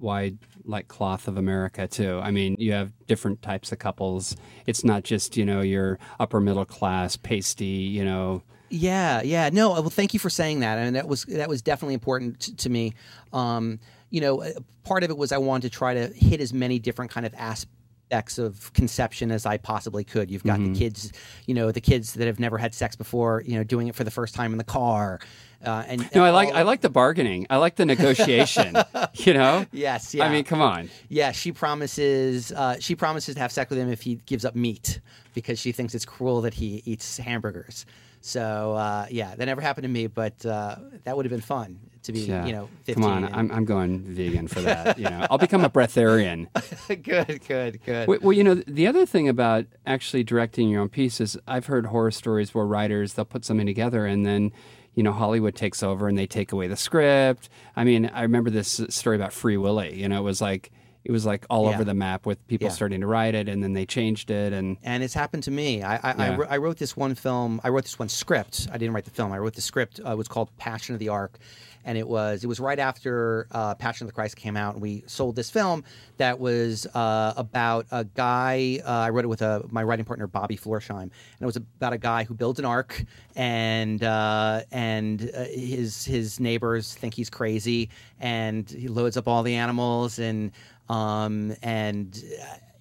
wide 0.00 0.38
like 0.64 0.88
cloth 0.88 1.28
of 1.28 1.36
America 1.36 1.86
too. 1.86 2.20
I 2.22 2.30
mean, 2.30 2.56
you 2.58 2.72
have 2.72 2.92
different 3.06 3.40
types 3.42 3.70
of 3.72 3.78
couples. 3.78 4.36
It's 4.66 4.84
not 4.84 5.04
just 5.04 5.36
you 5.36 5.44
know 5.44 5.60
your 5.60 6.00
upper 6.18 6.40
middle 6.40 6.64
class 6.64 7.16
pasty, 7.16 7.66
you 7.66 8.04
know 8.04 8.42
yeah, 8.70 9.22
yeah. 9.22 9.50
No, 9.52 9.70
well, 9.70 9.90
thank 9.90 10.14
you 10.14 10.20
for 10.20 10.30
saying 10.30 10.60
that, 10.60 10.78
and 10.78 10.96
that 10.96 11.08
was 11.08 11.24
that 11.24 11.48
was 11.48 11.62
definitely 11.62 11.94
important 11.94 12.40
to, 12.40 12.56
to 12.56 12.70
me. 12.70 12.94
Um, 13.32 13.78
you 14.10 14.20
know, 14.20 14.42
uh, 14.42 14.50
part 14.84 15.04
of 15.04 15.10
it 15.10 15.16
was 15.16 15.32
I 15.32 15.38
wanted 15.38 15.70
to 15.70 15.76
try 15.76 15.94
to 15.94 16.08
hit 16.08 16.40
as 16.40 16.52
many 16.52 16.78
different 16.78 17.10
kind 17.10 17.26
of 17.26 17.34
aspects 17.36 18.38
of 18.38 18.72
conception 18.72 19.30
as 19.30 19.44
I 19.46 19.58
possibly 19.58 20.04
could. 20.04 20.30
You've 20.30 20.44
got 20.44 20.58
mm-hmm. 20.58 20.72
the 20.72 20.78
kids, 20.78 21.12
you 21.46 21.54
know, 21.54 21.70
the 21.70 21.80
kids 21.80 22.14
that 22.14 22.26
have 22.26 22.40
never 22.40 22.56
had 22.56 22.74
sex 22.74 22.96
before, 22.96 23.42
you 23.44 23.56
know, 23.56 23.64
doing 23.64 23.88
it 23.88 23.94
for 23.94 24.04
the 24.04 24.10
first 24.10 24.34
time 24.34 24.52
in 24.52 24.58
the 24.58 24.64
car. 24.64 25.20
Uh, 25.64 25.84
and, 25.88 26.00
no, 26.00 26.06
and 26.12 26.22
I 26.22 26.30
like 26.30 26.52
I 26.54 26.62
like 26.62 26.80
the 26.80 26.90
bargaining. 26.90 27.46
I 27.50 27.56
like 27.56 27.76
the 27.76 27.84
negotiation. 27.84 28.76
you 29.14 29.34
know. 29.34 29.66
Yes. 29.72 30.14
Yeah. 30.14 30.24
I 30.24 30.32
mean, 30.32 30.44
come 30.44 30.62
on. 30.62 30.88
Yeah, 31.08 31.32
she 31.32 31.52
promises. 31.52 32.52
Uh, 32.52 32.76
she 32.78 32.94
promises 32.94 33.34
to 33.34 33.40
have 33.40 33.52
sex 33.52 33.68
with 33.68 33.78
him 33.78 33.90
if 33.90 34.02
he 34.02 34.16
gives 34.26 34.44
up 34.44 34.54
meat 34.54 35.00
because 35.34 35.58
she 35.58 35.72
thinks 35.72 35.94
it's 35.94 36.04
cruel 36.04 36.42
that 36.42 36.54
he 36.54 36.82
eats 36.84 37.18
hamburgers. 37.18 37.86
So 38.20 38.72
uh, 38.72 39.06
yeah, 39.10 39.34
that 39.34 39.44
never 39.44 39.60
happened 39.60 39.84
to 39.84 39.88
me, 39.88 40.06
but 40.06 40.44
uh, 40.44 40.76
that 41.04 41.16
would 41.16 41.24
have 41.26 41.30
been 41.30 41.40
fun 41.40 41.78
to 42.04 42.12
be, 42.12 42.20
yeah. 42.20 42.46
you 42.46 42.52
know, 42.52 42.68
15 42.84 42.94
Come 42.94 43.12
on, 43.12 43.24
and... 43.24 43.34
I'm, 43.34 43.52
I'm 43.52 43.64
going 43.64 44.00
vegan 44.00 44.48
for 44.48 44.60
that. 44.62 44.98
you 44.98 45.04
know, 45.04 45.26
I'll 45.30 45.38
become 45.38 45.64
a 45.64 45.70
breatharian. 45.70 46.46
good, 47.02 47.46
good, 47.46 47.84
good. 47.84 48.08
Well, 48.08 48.18
well, 48.22 48.32
you 48.32 48.44
know, 48.44 48.54
the 48.54 48.86
other 48.86 49.04
thing 49.04 49.28
about 49.28 49.66
actually 49.86 50.24
directing 50.24 50.68
your 50.68 50.82
own 50.82 50.88
piece 50.88 51.20
is 51.20 51.38
I've 51.46 51.66
heard 51.66 51.86
horror 51.86 52.10
stories 52.10 52.54
where 52.54 52.64
writers 52.64 53.14
they'll 53.14 53.24
put 53.24 53.44
something 53.44 53.66
together 53.66 54.06
and 54.06 54.24
then 54.24 54.52
you 54.94 55.04
know, 55.04 55.12
Hollywood 55.12 55.54
takes 55.54 55.84
over 55.84 56.08
and 56.08 56.18
they 56.18 56.26
take 56.26 56.50
away 56.50 56.66
the 56.66 56.76
script. 56.76 57.48
I 57.76 57.84
mean, 57.84 58.06
I 58.06 58.22
remember 58.22 58.50
this 58.50 58.80
story 58.88 59.14
about 59.14 59.32
Free 59.32 59.56
Willy. 59.56 59.94
You 59.94 60.08
know, 60.08 60.18
it 60.18 60.24
was 60.24 60.40
like 60.40 60.72
it 61.08 61.12
was 61.12 61.24
like 61.24 61.46
all 61.48 61.64
yeah. 61.64 61.74
over 61.74 61.84
the 61.84 61.94
map 61.94 62.26
with 62.26 62.46
people 62.46 62.66
yeah. 62.66 62.72
starting 62.72 63.00
to 63.00 63.06
write 63.06 63.34
it 63.34 63.48
and 63.48 63.64
then 63.64 63.72
they 63.72 63.86
changed 63.86 64.30
it 64.30 64.52
and 64.52 64.76
and 64.84 65.02
it's 65.02 65.14
happened 65.14 65.42
to 65.42 65.50
me 65.50 65.82
I 65.82 65.96
I, 65.96 66.14
yeah. 66.16 66.38
I, 66.42 66.54
I, 66.54 66.56
wrote 66.58 66.76
this 66.76 66.96
one 66.96 67.14
film 67.14 67.60
I 67.64 67.70
wrote 67.70 67.84
this 67.84 67.98
one 67.98 68.10
script 68.10 68.68
I 68.70 68.76
didn't 68.76 68.94
write 68.94 69.06
the 69.06 69.10
film 69.10 69.32
I 69.32 69.38
wrote 69.38 69.54
the 69.54 69.62
script 69.62 70.00
uh, 70.04 70.12
it 70.12 70.18
was 70.18 70.28
called 70.28 70.54
Passion 70.58 70.94
of 70.94 70.98
the 70.98 71.08
Ark 71.08 71.38
and 71.84 71.96
it 71.96 72.06
was 72.06 72.44
it 72.44 72.46
was 72.46 72.60
right 72.60 72.78
after 72.78 73.46
uh, 73.52 73.74
Passion 73.74 74.04
of 74.04 74.08
the 74.08 74.14
Christ 74.14 74.36
came 74.36 74.54
out 74.54 74.74
and 74.74 74.82
we 74.82 75.02
sold 75.06 75.34
this 75.34 75.48
film 75.48 75.82
that 76.18 76.38
was 76.38 76.86
uh, 76.94 77.32
about 77.38 77.86
a 77.90 78.04
guy 78.04 78.80
uh, 78.84 78.90
I 78.90 79.08
wrote 79.08 79.24
it 79.24 79.28
with 79.28 79.40
a, 79.40 79.64
my 79.70 79.82
writing 79.82 80.04
partner 80.04 80.26
Bobby 80.26 80.58
Florsheim 80.58 81.00
and 81.00 81.12
it 81.40 81.46
was 81.46 81.56
about 81.56 81.94
a 81.94 81.98
guy 81.98 82.24
who 82.24 82.34
builds 82.34 82.58
an 82.58 82.66
ark 82.66 83.02
and 83.34 84.04
uh, 84.04 84.60
and 84.70 85.30
uh, 85.34 85.44
his 85.44 86.04
his 86.04 86.38
neighbors 86.38 86.94
think 86.94 87.14
he's 87.14 87.30
crazy 87.30 87.88
and 88.20 88.68
he 88.68 88.88
loads 88.88 89.16
up 89.16 89.26
all 89.26 89.42
the 89.42 89.54
animals 89.54 90.18
and 90.18 90.52
um, 90.88 91.54
and 91.62 92.22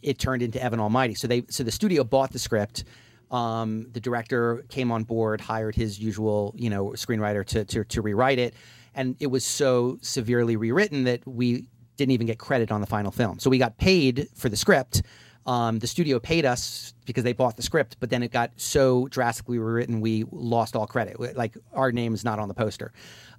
it 0.01 0.19
turned 0.19 0.41
into 0.41 0.61
Evan 0.61 0.79
Almighty. 0.79 1.13
So 1.13 1.27
they 1.27 1.43
so 1.49 1.63
the 1.63 1.71
studio 1.71 2.03
bought 2.03 2.31
the 2.31 2.39
script. 2.39 2.85
Um, 3.29 3.87
the 3.91 3.99
director 3.99 4.63
came 4.69 4.91
on 4.91 5.03
board, 5.03 5.41
hired 5.41 5.75
his 5.75 5.99
usual 5.99 6.53
you 6.57 6.69
know 6.69 6.87
screenwriter 6.89 7.45
to, 7.47 7.65
to 7.65 7.83
to 7.83 8.01
rewrite 8.01 8.39
it, 8.39 8.53
and 8.95 9.15
it 9.19 9.27
was 9.27 9.45
so 9.45 9.97
severely 10.01 10.55
rewritten 10.55 11.03
that 11.05 11.25
we 11.27 11.67
didn't 11.97 12.11
even 12.11 12.27
get 12.27 12.37
credit 12.37 12.71
on 12.71 12.79
the 12.79 12.87
final 12.87 13.11
film. 13.11 13.39
So 13.39 13.49
we 13.49 13.57
got 13.57 13.77
paid 13.77 14.27
for 14.35 14.49
the 14.49 14.55
script. 14.57 15.01
Um, 15.45 15.79
the 15.79 15.87
studio 15.87 16.19
paid 16.19 16.45
us 16.45 16.93
because 17.05 17.23
they 17.23 17.31
bought 17.31 17.55
the 17.55 17.63
script, 17.63 17.95
but 18.01 18.09
then 18.09 18.21
it 18.21 18.31
got 18.31 18.51
so 18.57 19.07
drastically 19.07 19.57
rewritten 19.59 20.01
we 20.01 20.25
lost 20.31 20.75
all 20.75 20.85
credit. 20.85 21.37
Like 21.37 21.57
our 21.73 21.91
name 21.91 22.13
is 22.13 22.23
not 22.25 22.37
on 22.37 22.49
the 22.49 22.53
poster, 22.53 22.91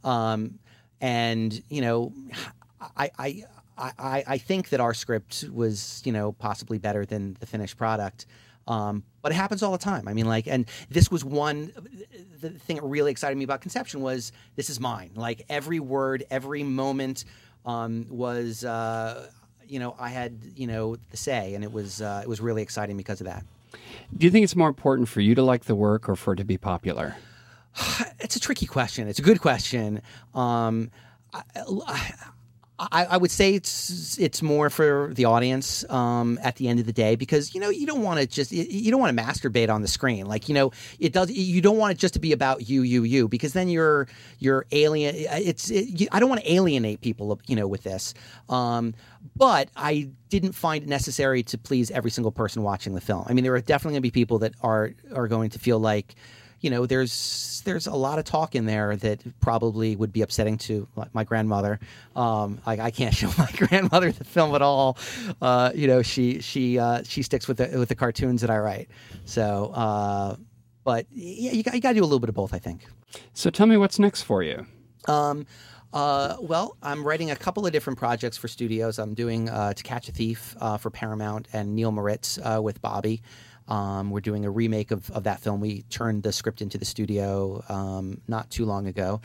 um, 0.05 0.59
and 1.01 1.63
you 1.69 1.83
know, 1.83 2.13
I, 2.97 3.11
I 3.19 3.45
I, 3.79 4.25
I 4.27 4.39
think 4.39 4.71
that 4.71 4.81
our 4.81 4.95
script 4.95 5.45
was, 5.53 6.03
you 6.05 6.13
know, 6.13 6.33
possibly 6.33 6.79
better 6.79 7.07
than 7.07 7.37
the 7.41 7.47
finished 7.47 7.77
product. 7.77 8.27
Um, 8.67 9.03
but 9.23 9.33
it 9.33 9.37
happens 9.37 9.63
all 9.63 9.73
the 9.73 9.79
time. 9.79 10.07
I 10.09 10.13
mean, 10.13 10.27
like, 10.27 10.47
and 10.47 10.67
this 10.91 11.11
was 11.11 11.25
one. 11.25 11.73
The 12.41 12.51
thing 12.51 12.77
that 12.77 12.85
really 12.85 13.11
excited 13.11 13.37
me 13.37 13.45
about 13.45 13.63
Conception 13.63 14.01
was 14.01 14.33
this 14.57 14.69
is 14.69 14.79
mine. 14.79 15.11
Like 15.15 15.45
every 15.49 15.81
word, 15.81 16.25
every 16.31 16.63
moment 16.63 17.25
um, 17.65 18.07
was, 18.11 18.65
uh, 18.65 19.31
you 19.67 19.79
know, 19.79 19.97
I 19.99 20.11
had, 20.11 20.39
you 20.55 20.67
know, 20.67 20.97
the 21.11 21.17
say, 21.17 21.55
and 21.55 21.65
it 21.65 21.73
was, 21.73 22.03
uh, 22.03 22.21
it 22.23 22.29
was 22.29 22.41
really 22.41 22.63
exciting 22.63 22.97
because 22.97 23.21
of 23.21 23.27
that. 23.27 23.45
Do 24.17 24.27
you 24.27 24.31
think 24.31 24.45
it's 24.45 24.57
more 24.57 24.69
important 24.69 25.09
for 25.09 25.21
you 25.21 25.35
to 25.35 25.43
like 25.43 25.65
the 25.65 25.75
work 25.75 26.09
or 26.09 26.17
for 26.17 26.35
it 26.35 26.37
to 26.37 26.45
be 26.45 26.59
popular? 26.59 27.17
It's 28.21 28.37
a 28.37 28.41
tricky 28.41 28.67
question. 28.67 29.09
It's 29.09 29.21
a 29.21 29.23
good 29.23 29.41
question. 29.41 30.03
Um, 30.35 30.91
I, 31.33 31.43
I, 31.87 32.13
I, 32.79 33.05
I, 33.07 33.17
would 33.17 33.33
say 33.33 33.55
it's 33.55 34.19
it's 34.19 34.41
more 34.41 34.71
for 34.71 35.11
the 35.13 35.25
audience 35.25 35.89
um, 35.91 36.39
at 36.43 36.57
the 36.57 36.69
end 36.69 36.79
of 36.79 36.87
the 36.87 36.93
day 36.93 37.17
because 37.17 37.53
you 37.53 37.61
know 37.61 37.71
you 37.71 37.87
don't 37.87 38.03
want 38.03 38.21
to 38.21 38.27
just 38.27 38.53
you 38.53 38.91
don't 38.93 39.01
want 39.01 39.17
to 39.17 39.23
masturbate 39.23 39.69
on 39.69 39.83
the 39.83 39.89
screen. 39.89 40.27
Like 40.27 40.49
you 40.49 40.55
know 40.55 40.71
it 41.01 41.13
does 41.13 41.31
you 41.31 41.61
don't 41.61 41.77
want 41.77 41.93
it 41.93 41.99
just 41.99 42.15
to 42.15 42.21
be 42.21 42.31
about 42.31 42.69
you 42.69 42.83
you 42.83 43.03
you 43.03 43.27
because 43.27 43.53
then 43.53 43.69
you're 43.69 44.07
you're 44.39 44.65
alien 44.71 45.15
it's 45.17 45.71
it, 45.71 46.09
I 46.13 46.21
don't 46.21 46.29
want 46.29 46.43
to 46.43 46.53
alienate 46.53 47.01
people 47.01 47.41
you 47.47 47.57
know 47.57 47.67
with 47.67 47.83
this. 47.83 48.15
Um, 48.49 48.95
but 49.35 49.71
I 49.77 50.11
didn't 50.29 50.53
find 50.53 50.85
it 50.85 50.89
necessary 50.89 51.43
to 51.45 51.59
please 51.59 51.91
every 51.91 52.13
single 52.13 52.33
person 52.33 52.63
watching 52.63 52.95
the 52.95 53.01
film. 53.01 53.25
I 53.27 53.33
mean 53.33 53.43
there 53.43 53.55
are 53.55 53.61
definitely 53.61 53.95
going 53.95 54.03
to 54.03 54.09
be 54.09 54.11
people 54.13 54.39
that 54.41 54.55
are 54.61 54.93
are 55.13 55.27
going 55.27 55.51
to 55.51 55.59
feel 55.59 55.81
like 55.81 56.15
you 56.61 56.71
know, 56.71 56.87
there's 56.87 57.63
there's 57.65 57.87
a 57.87 57.95
lot 57.95 58.19
of 58.19 58.25
talk 58.25 58.55
in 58.55 58.67
there 58.67 58.97
that 58.97 59.21
probably 59.41 59.95
would 59.97 60.13
be 60.13 60.23
upsetting 60.23 60.59
to 60.59 60.87
my 61.13 61.25
grandmother. 61.25 61.79
Um, 62.17 62.61
like 62.67 62.81
I 62.81 62.91
can't 62.91 63.15
show 63.21 63.31
my 63.39 63.51
grandmother 63.57 64.13
the 64.13 64.25
film 64.25 64.55
at 64.55 64.63
all. 64.63 64.99
Uh, 65.41 65.73
you 65.75 65.87
know, 65.87 66.03
she 66.03 66.41
she 66.41 66.79
uh, 66.79 67.03
she 67.05 67.23
sticks 67.23 67.47
with 67.49 67.59
the 67.59 67.79
with 67.79 67.89
the 67.89 67.95
cartoons 67.95 68.41
that 68.41 68.51
I 68.51 68.59
write. 68.59 68.89
So, 69.25 69.73
uh, 69.75 70.37
but 70.85 71.07
yeah, 71.11 71.53
you 71.53 71.63
got, 71.63 71.75
you 71.75 71.81
got 71.81 71.91
to 71.91 71.95
do 71.97 72.03
a 72.03 72.05
little 72.05 72.21
bit 72.21 72.29
of 72.29 72.35
both, 72.35 72.55
I 72.55 72.59
think. 72.59 72.87
So 73.35 73.51
tell 73.51 73.67
me 73.67 73.77
what's 73.77 73.99
next 73.99 74.23
for 74.23 74.43
you. 74.43 74.67
Um, 75.07 75.47
uh, 75.93 76.37
well, 76.41 76.77
I'm 76.83 77.05
writing 77.05 77.31
a 77.31 77.37
couple 77.37 77.67
of 77.67 77.73
different 77.73 77.99
projects 77.99 78.37
for 78.37 78.49
studios. 78.49 78.99
I'm 78.99 79.15
doing 79.15 79.49
uh, 79.49 79.73
To 79.73 79.83
Catch 79.83 80.09
a 80.09 80.13
Thief 80.13 80.55
uh, 80.61 80.77
for 80.77 80.91
Paramount 80.91 81.49
and 81.53 81.75
Neal 81.75 81.93
Moritz 81.93 82.39
uh, 82.39 82.61
with 82.63 82.81
Bobby. 82.83 83.23
Um, 83.69 84.11
we're 84.11 84.21
doing 84.21 84.45
a 84.45 84.51
remake 84.51 84.91
of, 84.91 85.11
of 85.11 85.25
that 85.25 85.41
film. 85.41 85.61
We 85.61 85.83
turned 85.83 86.23
the 86.23 86.33
script 86.33 86.63
into 86.63 86.79
the 86.79 86.85
studio 86.85 87.63
um, 87.69 88.21
not 88.27 88.51
too 88.51 88.65
long 88.65 88.87
ago 88.87 89.21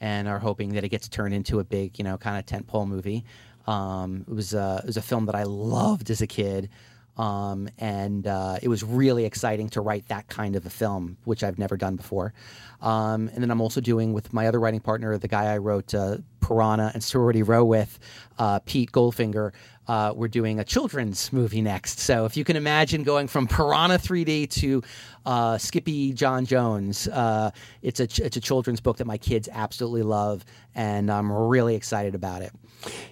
and 0.00 0.28
are 0.28 0.38
hoping 0.38 0.74
that 0.74 0.84
it 0.84 0.90
gets 0.90 1.08
turned 1.08 1.34
into 1.34 1.58
a 1.58 1.64
big, 1.64 1.98
you 1.98 2.04
know, 2.04 2.18
kind 2.18 2.38
of 2.38 2.44
tentpole 2.44 2.86
movie. 2.86 3.24
Um, 3.66 4.24
it, 4.28 4.34
was, 4.34 4.54
uh, 4.54 4.80
it 4.82 4.86
was 4.86 4.96
a 4.96 5.02
film 5.02 5.26
that 5.26 5.34
I 5.34 5.44
loved 5.44 6.10
as 6.10 6.20
a 6.20 6.26
kid. 6.26 6.68
Um, 7.16 7.70
and 7.78 8.26
uh, 8.26 8.58
it 8.60 8.68
was 8.68 8.84
really 8.84 9.24
exciting 9.24 9.70
to 9.70 9.80
write 9.80 10.08
that 10.08 10.28
kind 10.28 10.54
of 10.54 10.66
a 10.66 10.70
film, 10.70 11.16
which 11.24 11.42
I've 11.42 11.58
never 11.58 11.78
done 11.78 11.96
before. 11.96 12.34
Um, 12.82 13.30
and 13.32 13.42
then 13.42 13.50
I'm 13.50 13.62
also 13.62 13.80
doing 13.80 14.12
with 14.12 14.34
my 14.34 14.46
other 14.46 14.60
writing 14.60 14.80
partner, 14.80 15.16
the 15.16 15.28
guy 15.28 15.46
I 15.46 15.56
wrote 15.56 15.94
uh, 15.94 16.18
Piranha 16.40 16.90
and 16.92 17.02
Sorority 17.02 17.42
Row 17.42 17.64
with, 17.64 17.98
uh, 18.38 18.58
Pete 18.60 18.92
Goldfinger. 18.92 19.52
Uh, 19.88 20.12
we're 20.14 20.28
doing 20.28 20.58
a 20.58 20.64
children's 20.64 21.32
movie 21.32 21.62
next. 21.62 22.00
So 22.00 22.24
if 22.24 22.36
you 22.36 22.44
can 22.44 22.56
imagine 22.56 23.02
going 23.02 23.28
from 23.28 23.46
Piranha 23.46 23.98
3D 23.98 24.50
to 24.50 24.82
uh, 25.24 25.54
Skippyjon 25.54 26.46
Jones, 26.46 27.08
uh, 27.08 27.50
it's 27.82 28.00
a 28.00 28.04
it's 28.04 28.36
a 28.36 28.40
children's 28.40 28.80
book 28.80 28.96
that 28.98 29.06
my 29.06 29.18
kids 29.18 29.48
absolutely 29.52 30.02
love, 30.02 30.44
and 30.74 31.10
I'm 31.10 31.30
really 31.30 31.74
excited 31.74 32.14
about 32.14 32.42
it. 32.42 32.52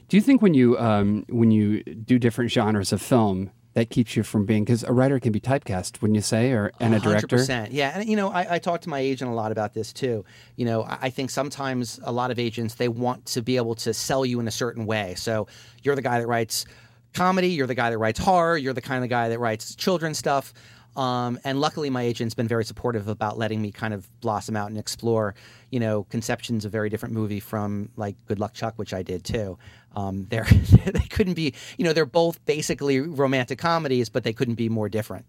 Do 0.08 0.16
you 0.16 0.20
think 0.20 0.42
when 0.42 0.54
you 0.54 0.78
um, 0.78 1.24
when 1.28 1.50
you 1.50 1.82
do 1.82 2.18
different 2.18 2.50
genres 2.50 2.92
of 2.92 3.00
film, 3.00 3.50
that 3.74 3.90
keeps 3.90 4.16
you 4.16 4.22
from 4.22 4.46
being 4.46 4.64
because 4.64 4.84
a 4.84 4.92
writer 4.92 5.20
can 5.20 5.32
be 5.32 5.40
typecast, 5.40 6.00
wouldn't 6.00 6.14
you 6.14 6.22
say, 6.22 6.52
or 6.52 6.72
and 6.80 6.94
a 6.94 7.00
director? 7.00 7.36
100%. 7.36 7.68
Yeah, 7.72 7.98
and 7.98 8.08
you 8.08 8.16
know, 8.16 8.30
I, 8.30 8.54
I 8.54 8.58
talk 8.58 8.80
to 8.82 8.88
my 8.88 9.00
agent 9.00 9.30
a 9.30 9.34
lot 9.34 9.52
about 9.52 9.74
this 9.74 9.92
too. 9.92 10.24
You 10.56 10.64
know, 10.64 10.84
I, 10.84 10.98
I 11.02 11.10
think 11.10 11.30
sometimes 11.30 12.00
a 12.04 12.12
lot 12.12 12.30
of 12.30 12.38
agents 12.38 12.74
they 12.74 12.88
want 12.88 13.26
to 13.26 13.42
be 13.42 13.56
able 13.56 13.74
to 13.76 13.92
sell 13.92 14.24
you 14.24 14.40
in 14.40 14.48
a 14.48 14.52
certain 14.52 14.86
way. 14.86 15.14
So 15.16 15.48
you're 15.82 15.96
the 15.96 16.02
guy 16.02 16.20
that 16.20 16.26
writes 16.26 16.66
comedy, 17.14 17.48
you're 17.48 17.66
the 17.66 17.74
guy 17.74 17.90
that 17.90 17.98
writes 17.98 18.18
horror, 18.18 18.56
you're 18.56 18.72
the 18.72 18.80
kind 18.80 19.02
of 19.02 19.10
guy 19.10 19.28
that 19.28 19.38
writes 19.38 19.74
children's 19.74 20.18
stuff. 20.18 20.54
Um, 20.96 21.38
and 21.44 21.60
luckily, 21.60 21.90
my 21.90 22.02
agent's 22.02 22.34
been 22.34 22.48
very 22.48 22.64
supportive 22.64 23.08
about 23.08 23.36
letting 23.36 23.60
me 23.60 23.72
kind 23.72 23.92
of 23.92 24.08
blossom 24.20 24.56
out 24.56 24.68
and 24.68 24.78
explore, 24.78 25.34
you 25.70 25.80
know, 25.80 26.04
conceptions 26.04 26.64
of 26.64 26.72
very 26.72 26.88
different 26.88 27.14
movie 27.14 27.40
from 27.40 27.90
like 27.96 28.16
Good 28.26 28.38
Luck 28.38 28.54
Chuck, 28.54 28.74
which 28.76 28.94
I 28.94 29.02
did 29.02 29.24
too. 29.24 29.58
Um, 29.96 30.26
they're 30.30 30.44
they 30.44 31.06
couldn't 31.10 31.34
be, 31.34 31.54
you 31.78 31.84
know, 31.84 31.92
they're 31.92 32.06
both 32.06 32.44
basically 32.44 33.00
romantic 33.00 33.58
comedies, 33.58 34.08
but 34.08 34.24
they 34.24 34.32
couldn't 34.32 34.54
be 34.54 34.68
more 34.68 34.88
different. 34.88 35.26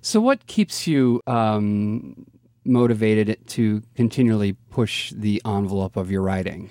So, 0.00 0.20
what 0.20 0.46
keeps 0.46 0.86
you 0.86 1.20
um, 1.26 2.26
motivated 2.64 3.38
to 3.48 3.82
continually 3.94 4.54
push 4.70 5.12
the 5.16 5.40
envelope 5.44 5.96
of 5.96 6.10
your 6.10 6.22
writing? 6.22 6.70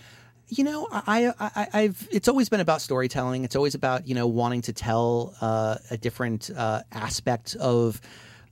You 0.51 0.65
know, 0.65 0.85
I, 0.91 1.31
I, 1.39 1.81
have 1.83 2.07
It's 2.11 2.27
always 2.27 2.49
been 2.49 2.59
about 2.59 2.81
storytelling. 2.81 3.45
It's 3.45 3.55
always 3.55 3.73
about 3.73 4.05
you 4.05 4.13
know 4.13 4.27
wanting 4.27 4.61
to 4.63 4.73
tell 4.73 5.33
uh, 5.39 5.77
a 5.89 5.97
different 5.97 6.51
uh, 6.55 6.81
aspect 6.91 7.55
of 7.55 8.01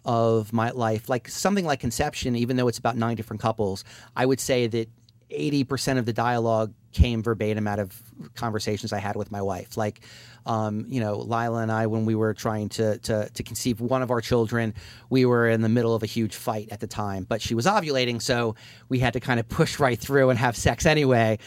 of 0.06 0.54
my 0.54 0.72
life, 0.72 1.10
like 1.10 1.28
something 1.28 1.66
like 1.66 1.82
Conception. 1.82 2.38
Even 2.38 2.56
though 2.56 2.70
it's 2.70 2.78
about 2.78 2.96
nine 2.96 3.18
different 3.18 3.42
couples, 3.42 3.84
I 4.16 4.26
would 4.26 4.40
say 4.40 4.66
that 4.68 4.90
eighty 5.30 5.66
percent 5.66 6.00
of 6.00 6.06
the 6.06 6.14
dialogue 6.14 6.74
came 6.92 7.22
verbatim 7.22 7.68
out 7.68 7.80
of 7.80 8.02
conversations 8.36 8.94
I 8.94 9.00
had 9.00 9.16
with 9.16 9.32
my 9.32 9.42
wife. 9.42 9.78
Like, 9.78 10.02
um, 10.46 10.86
you 10.88 11.00
know, 11.00 11.18
Lila 11.18 11.62
and 11.62 11.72
I, 11.72 11.88
when 11.88 12.06
we 12.06 12.16
were 12.16 12.34
trying 12.34 12.70
to, 12.70 12.98
to, 13.00 13.30
to 13.30 13.44
conceive 13.44 13.80
one 13.80 14.02
of 14.02 14.10
our 14.10 14.22
children, 14.22 14.74
we 15.10 15.26
were 15.26 15.48
in 15.48 15.62
the 15.62 15.70
middle 15.70 15.94
of 15.94 16.04
a 16.04 16.08
huge 16.08 16.36
fight 16.36 16.70
at 16.72 16.80
the 16.80 16.88
time, 16.88 17.26
but 17.30 17.42
she 17.42 17.54
was 17.54 17.66
ovulating, 17.66 18.22
so 18.22 18.56
we 18.88 19.00
had 19.00 19.14
to 19.14 19.20
kind 19.20 19.40
of 19.40 19.48
push 19.50 19.80
right 19.80 20.00
through 20.00 20.30
and 20.30 20.40
have 20.40 20.56
sex 20.58 20.86
anyway. 20.86 21.38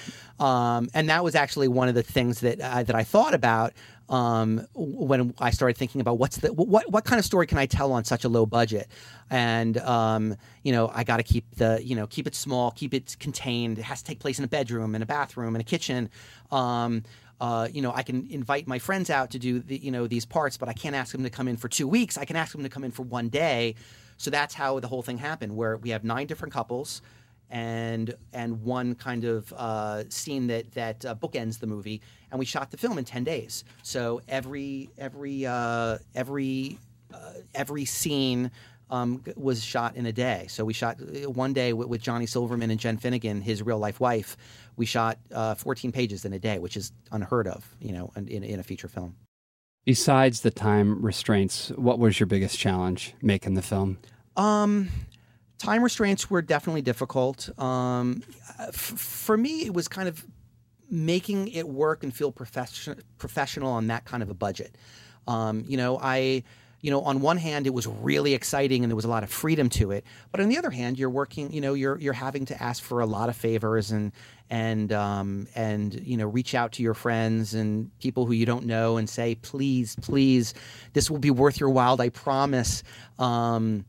Um, 0.42 0.88
and 0.92 1.08
that 1.08 1.22
was 1.22 1.37
actually 1.37 1.68
one 1.68 1.88
of 1.88 1.94
the 1.94 2.02
things 2.02 2.40
that 2.40 2.61
uh, 2.61 2.82
that 2.82 2.96
I 2.96 3.04
thought 3.04 3.32
about 3.32 3.75
um, 4.08 4.66
when 4.75 5.32
I 5.38 5.52
started 5.52 5.76
thinking 5.76 6.00
about 6.00 6.18
what's 6.18 6.38
the 6.38 6.52
what 6.52 6.90
what 6.90 7.04
kind 7.04 7.20
of 7.20 7.25
story 7.25 7.46
can 7.46 7.58
I 7.58 7.66
tell 7.66 7.92
on 7.92 8.02
such 8.02 8.25
a 8.25 8.28
low 8.28 8.44
budget, 8.44 8.88
and 9.30 9.78
um, 9.78 10.34
you 10.64 10.72
know 10.72 10.90
I 10.92 11.04
got 11.04 11.18
to 11.18 11.22
keep 11.22 11.49
the 11.54 11.80
you 11.84 11.94
know 11.94 12.08
keep 12.08 12.26
it 12.26 12.34
small, 12.34 12.72
keep 12.72 12.92
it 12.92 13.16
contained. 13.20 13.78
It 13.78 13.82
has 13.82 14.02
to 14.02 14.04
take 14.04 14.18
place 14.18 14.40
in 14.40 14.44
a 14.44 14.49
bedroom, 14.49 14.96
in 14.96 15.02
a 15.02 15.06
bathroom, 15.06 15.54
in 15.54 15.61
a 15.61 15.64
kitchen. 15.64 16.11
Um, 16.50 17.04
uh, 17.40 17.68
you 17.72 17.80
know, 17.80 17.92
I 17.94 18.02
can 18.02 18.26
invite 18.28 18.66
my 18.66 18.80
friends 18.80 19.11
out 19.11 19.30
to 19.32 19.38
do 19.38 19.61
the, 19.61 19.76
you 19.76 19.92
know 19.92 20.08
these 20.08 20.26
parts, 20.26 20.56
but 20.56 20.68
I 20.68 20.72
can't 20.72 20.96
ask 20.96 21.12
them 21.12 21.22
to 21.22 21.30
come 21.30 21.46
in 21.46 21.56
for 21.56 21.68
two 21.68 21.87
weeks. 21.87 22.18
I 22.18 22.25
can 22.25 22.34
ask 22.34 22.50
them 22.50 22.64
to 22.64 22.68
come 22.68 22.82
in 22.82 22.90
for 22.90 23.02
one 23.02 23.28
day. 23.28 23.76
So 24.16 24.28
that's 24.28 24.54
how 24.54 24.80
the 24.80 24.88
whole 24.88 25.02
thing 25.02 25.18
happened, 25.18 25.54
where 25.54 25.76
we 25.76 25.90
have 25.90 26.02
nine 26.02 26.26
different 26.26 26.52
couples 26.52 27.00
and 27.52 28.14
and 28.32 28.62
one 28.62 28.94
kind 28.94 29.25
of 29.25 29.52
uh, 29.52 30.04
scene 30.09 30.49
that 30.49 30.73
that 30.73 31.04
uh, 31.04 31.14
bookends 31.14 31.61
the 31.61 31.66
movie. 31.66 32.00
And 32.30 32.38
we 32.38 32.47
shot 32.47 32.71
the 32.71 32.78
film 32.78 32.99
in 32.99 33.04
ten 33.04 33.23
days. 33.23 33.62
So 33.82 34.23
every 34.26 34.90
every 34.99 35.47
uh, 35.47 35.99
every 36.16 36.78
uh, 37.14 37.35
every 37.54 37.85
scene. 37.85 38.50
Um, 38.90 39.23
was 39.37 39.64
shot 39.64 39.97
in 39.97 40.04
a 40.04 40.12
day. 40.12 40.44
So 40.50 40.66
we 40.66 40.75
shot 40.75 40.99
uh, 41.00 41.30
one 41.30 41.54
day 41.54 41.73
with, 41.73 41.88
with, 41.88 42.02
Johnny 42.02 42.26
Silverman 42.26 42.71
and 42.71 42.78
Jen 42.78 42.99
Finnigan, 42.99 43.40
his 43.40 43.62
real 43.62 43.78
life 43.78 44.00
wife. 44.00 44.37
We 44.76 44.85
shot 44.85 45.16
uh, 45.32 45.54
14 45.54 45.92
pages 45.92 46.26
in 46.26 46.35
a 46.35 46.38
day, 46.38 46.59
which 46.59 46.76
is 46.76 46.92
unheard 47.11 47.49
of, 47.49 47.75
you 47.80 47.92
know, 47.92 48.12
in, 48.16 48.28
in 48.28 48.61
a 48.61 48.62
feature 48.62 48.88
film. 48.88 49.16
Besides 49.87 50.42
the 50.42 50.50
time 50.50 51.00
restraints, 51.00 51.71
what 51.71 51.99
was 51.99 52.21
your 52.21 52.26
biggest 52.26 52.59
challenge 52.59 53.14
making 53.23 53.54
the 53.54 53.62
film? 53.62 53.97
Um, 54.37 54.90
time 55.62 55.83
restraints 55.83 56.28
were 56.28 56.42
definitely 56.42 56.83
difficult. 56.83 57.49
Um, 57.59 58.23
f- 58.59 58.75
for 58.75 59.37
me, 59.37 59.64
it 59.64 59.73
was 59.73 59.88
kind 59.88 60.09
of 60.09 60.25
making 60.90 61.49
it 61.49 61.69
work 61.69 62.02
and 62.02 62.14
feel 62.14 62.33
profession- 62.33 63.00
professional 63.19 63.73
on 63.73 63.87
that 63.87 64.04
kind 64.04 64.23
of 64.23 64.31
a 64.31 64.35
budget. 64.35 64.76
Um, 65.26 65.64
you 65.66 65.76
know, 65.76 65.99
I 66.02 66.42
you 66.83 66.90
know, 66.90 67.02
on 67.02 67.21
one 67.21 67.37
hand, 67.37 67.69
it 67.69 67.73
was 67.73 67.87
really 67.87 68.35
exciting 68.35 68.83
and 68.83 68.90
there 68.90 68.97
was 68.97 69.04
a 69.04 69.09
lot 69.09 69.23
of 69.23 69.31
freedom 69.31 69.69
to 69.69 69.92
it. 69.92 70.04
But 70.33 70.40
on 70.40 70.49
the 70.49 70.59
other 70.59 70.71
hand, 70.71 70.99
you're 70.99 71.11
working, 71.11 71.52
you 71.52 71.61
know, 71.61 71.75
you're 71.75 71.97
you're 71.99 72.12
having 72.12 72.45
to 72.47 72.61
ask 72.61 72.83
for 72.83 73.00
a 73.00 73.07
lot 73.07 73.28
of 73.28 73.37
favors 73.37 73.92
and 73.92 74.11
and 74.50 74.92
um, 74.92 75.47
and 75.54 75.95
you 76.04 76.16
know, 76.16 76.26
reach 76.26 76.57
out 76.57 76.73
to 76.73 76.83
your 76.83 76.95
friends 76.95 77.54
and 77.54 77.97
people 78.00 78.26
who 78.26 78.33
you 78.33 78.45
don't 78.45 78.66
know 78.66 78.97
and 78.97 79.09
say, 79.09 79.37
please, 79.37 79.95
please, 80.02 80.54
this 80.92 81.09
will 81.09 81.21
be 81.21 81.31
worth 81.31 81.61
your 81.61 81.71
while. 81.71 82.00
I 82.02 82.09
promise. 82.09 82.83
Um, 83.19 83.85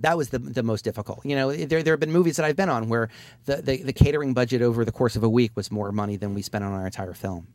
that 0.00 0.16
was 0.16 0.30
the 0.30 0.38
the 0.38 0.62
most 0.62 0.84
difficult. 0.84 1.24
You 1.24 1.36
know, 1.36 1.52
there 1.52 1.82
there 1.82 1.92
have 1.92 2.00
been 2.00 2.12
movies 2.12 2.36
that 2.36 2.44
I've 2.44 2.56
been 2.56 2.68
on 2.68 2.88
where 2.88 3.08
the, 3.46 3.56
the, 3.56 3.82
the 3.82 3.92
catering 3.92 4.34
budget 4.34 4.62
over 4.62 4.84
the 4.84 4.92
course 4.92 5.16
of 5.16 5.22
a 5.22 5.28
week 5.28 5.52
was 5.54 5.70
more 5.70 5.92
money 5.92 6.16
than 6.16 6.34
we 6.34 6.42
spent 6.42 6.64
on 6.64 6.72
our 6.72 6.86
entire 6.86 7.14
film. 7.14 7.48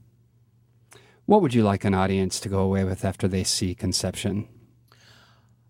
What 1.26 1.42
would 1.42 1.54
you 1.54 1.64
like 1.64 1.86
an 1.86 1.94
audience 1.94 2.40
to 2.42 2.50
go 2.50 2.60
away 2.60 2.84
with 2.84 3.06
after 3.06 3.28
they 3.28 3.44
see 3.44 3.74
Conception? 3.76 4.48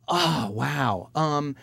Oh 0.07 0.49
wow. 0.51 1.09
Um, 1.15 1.55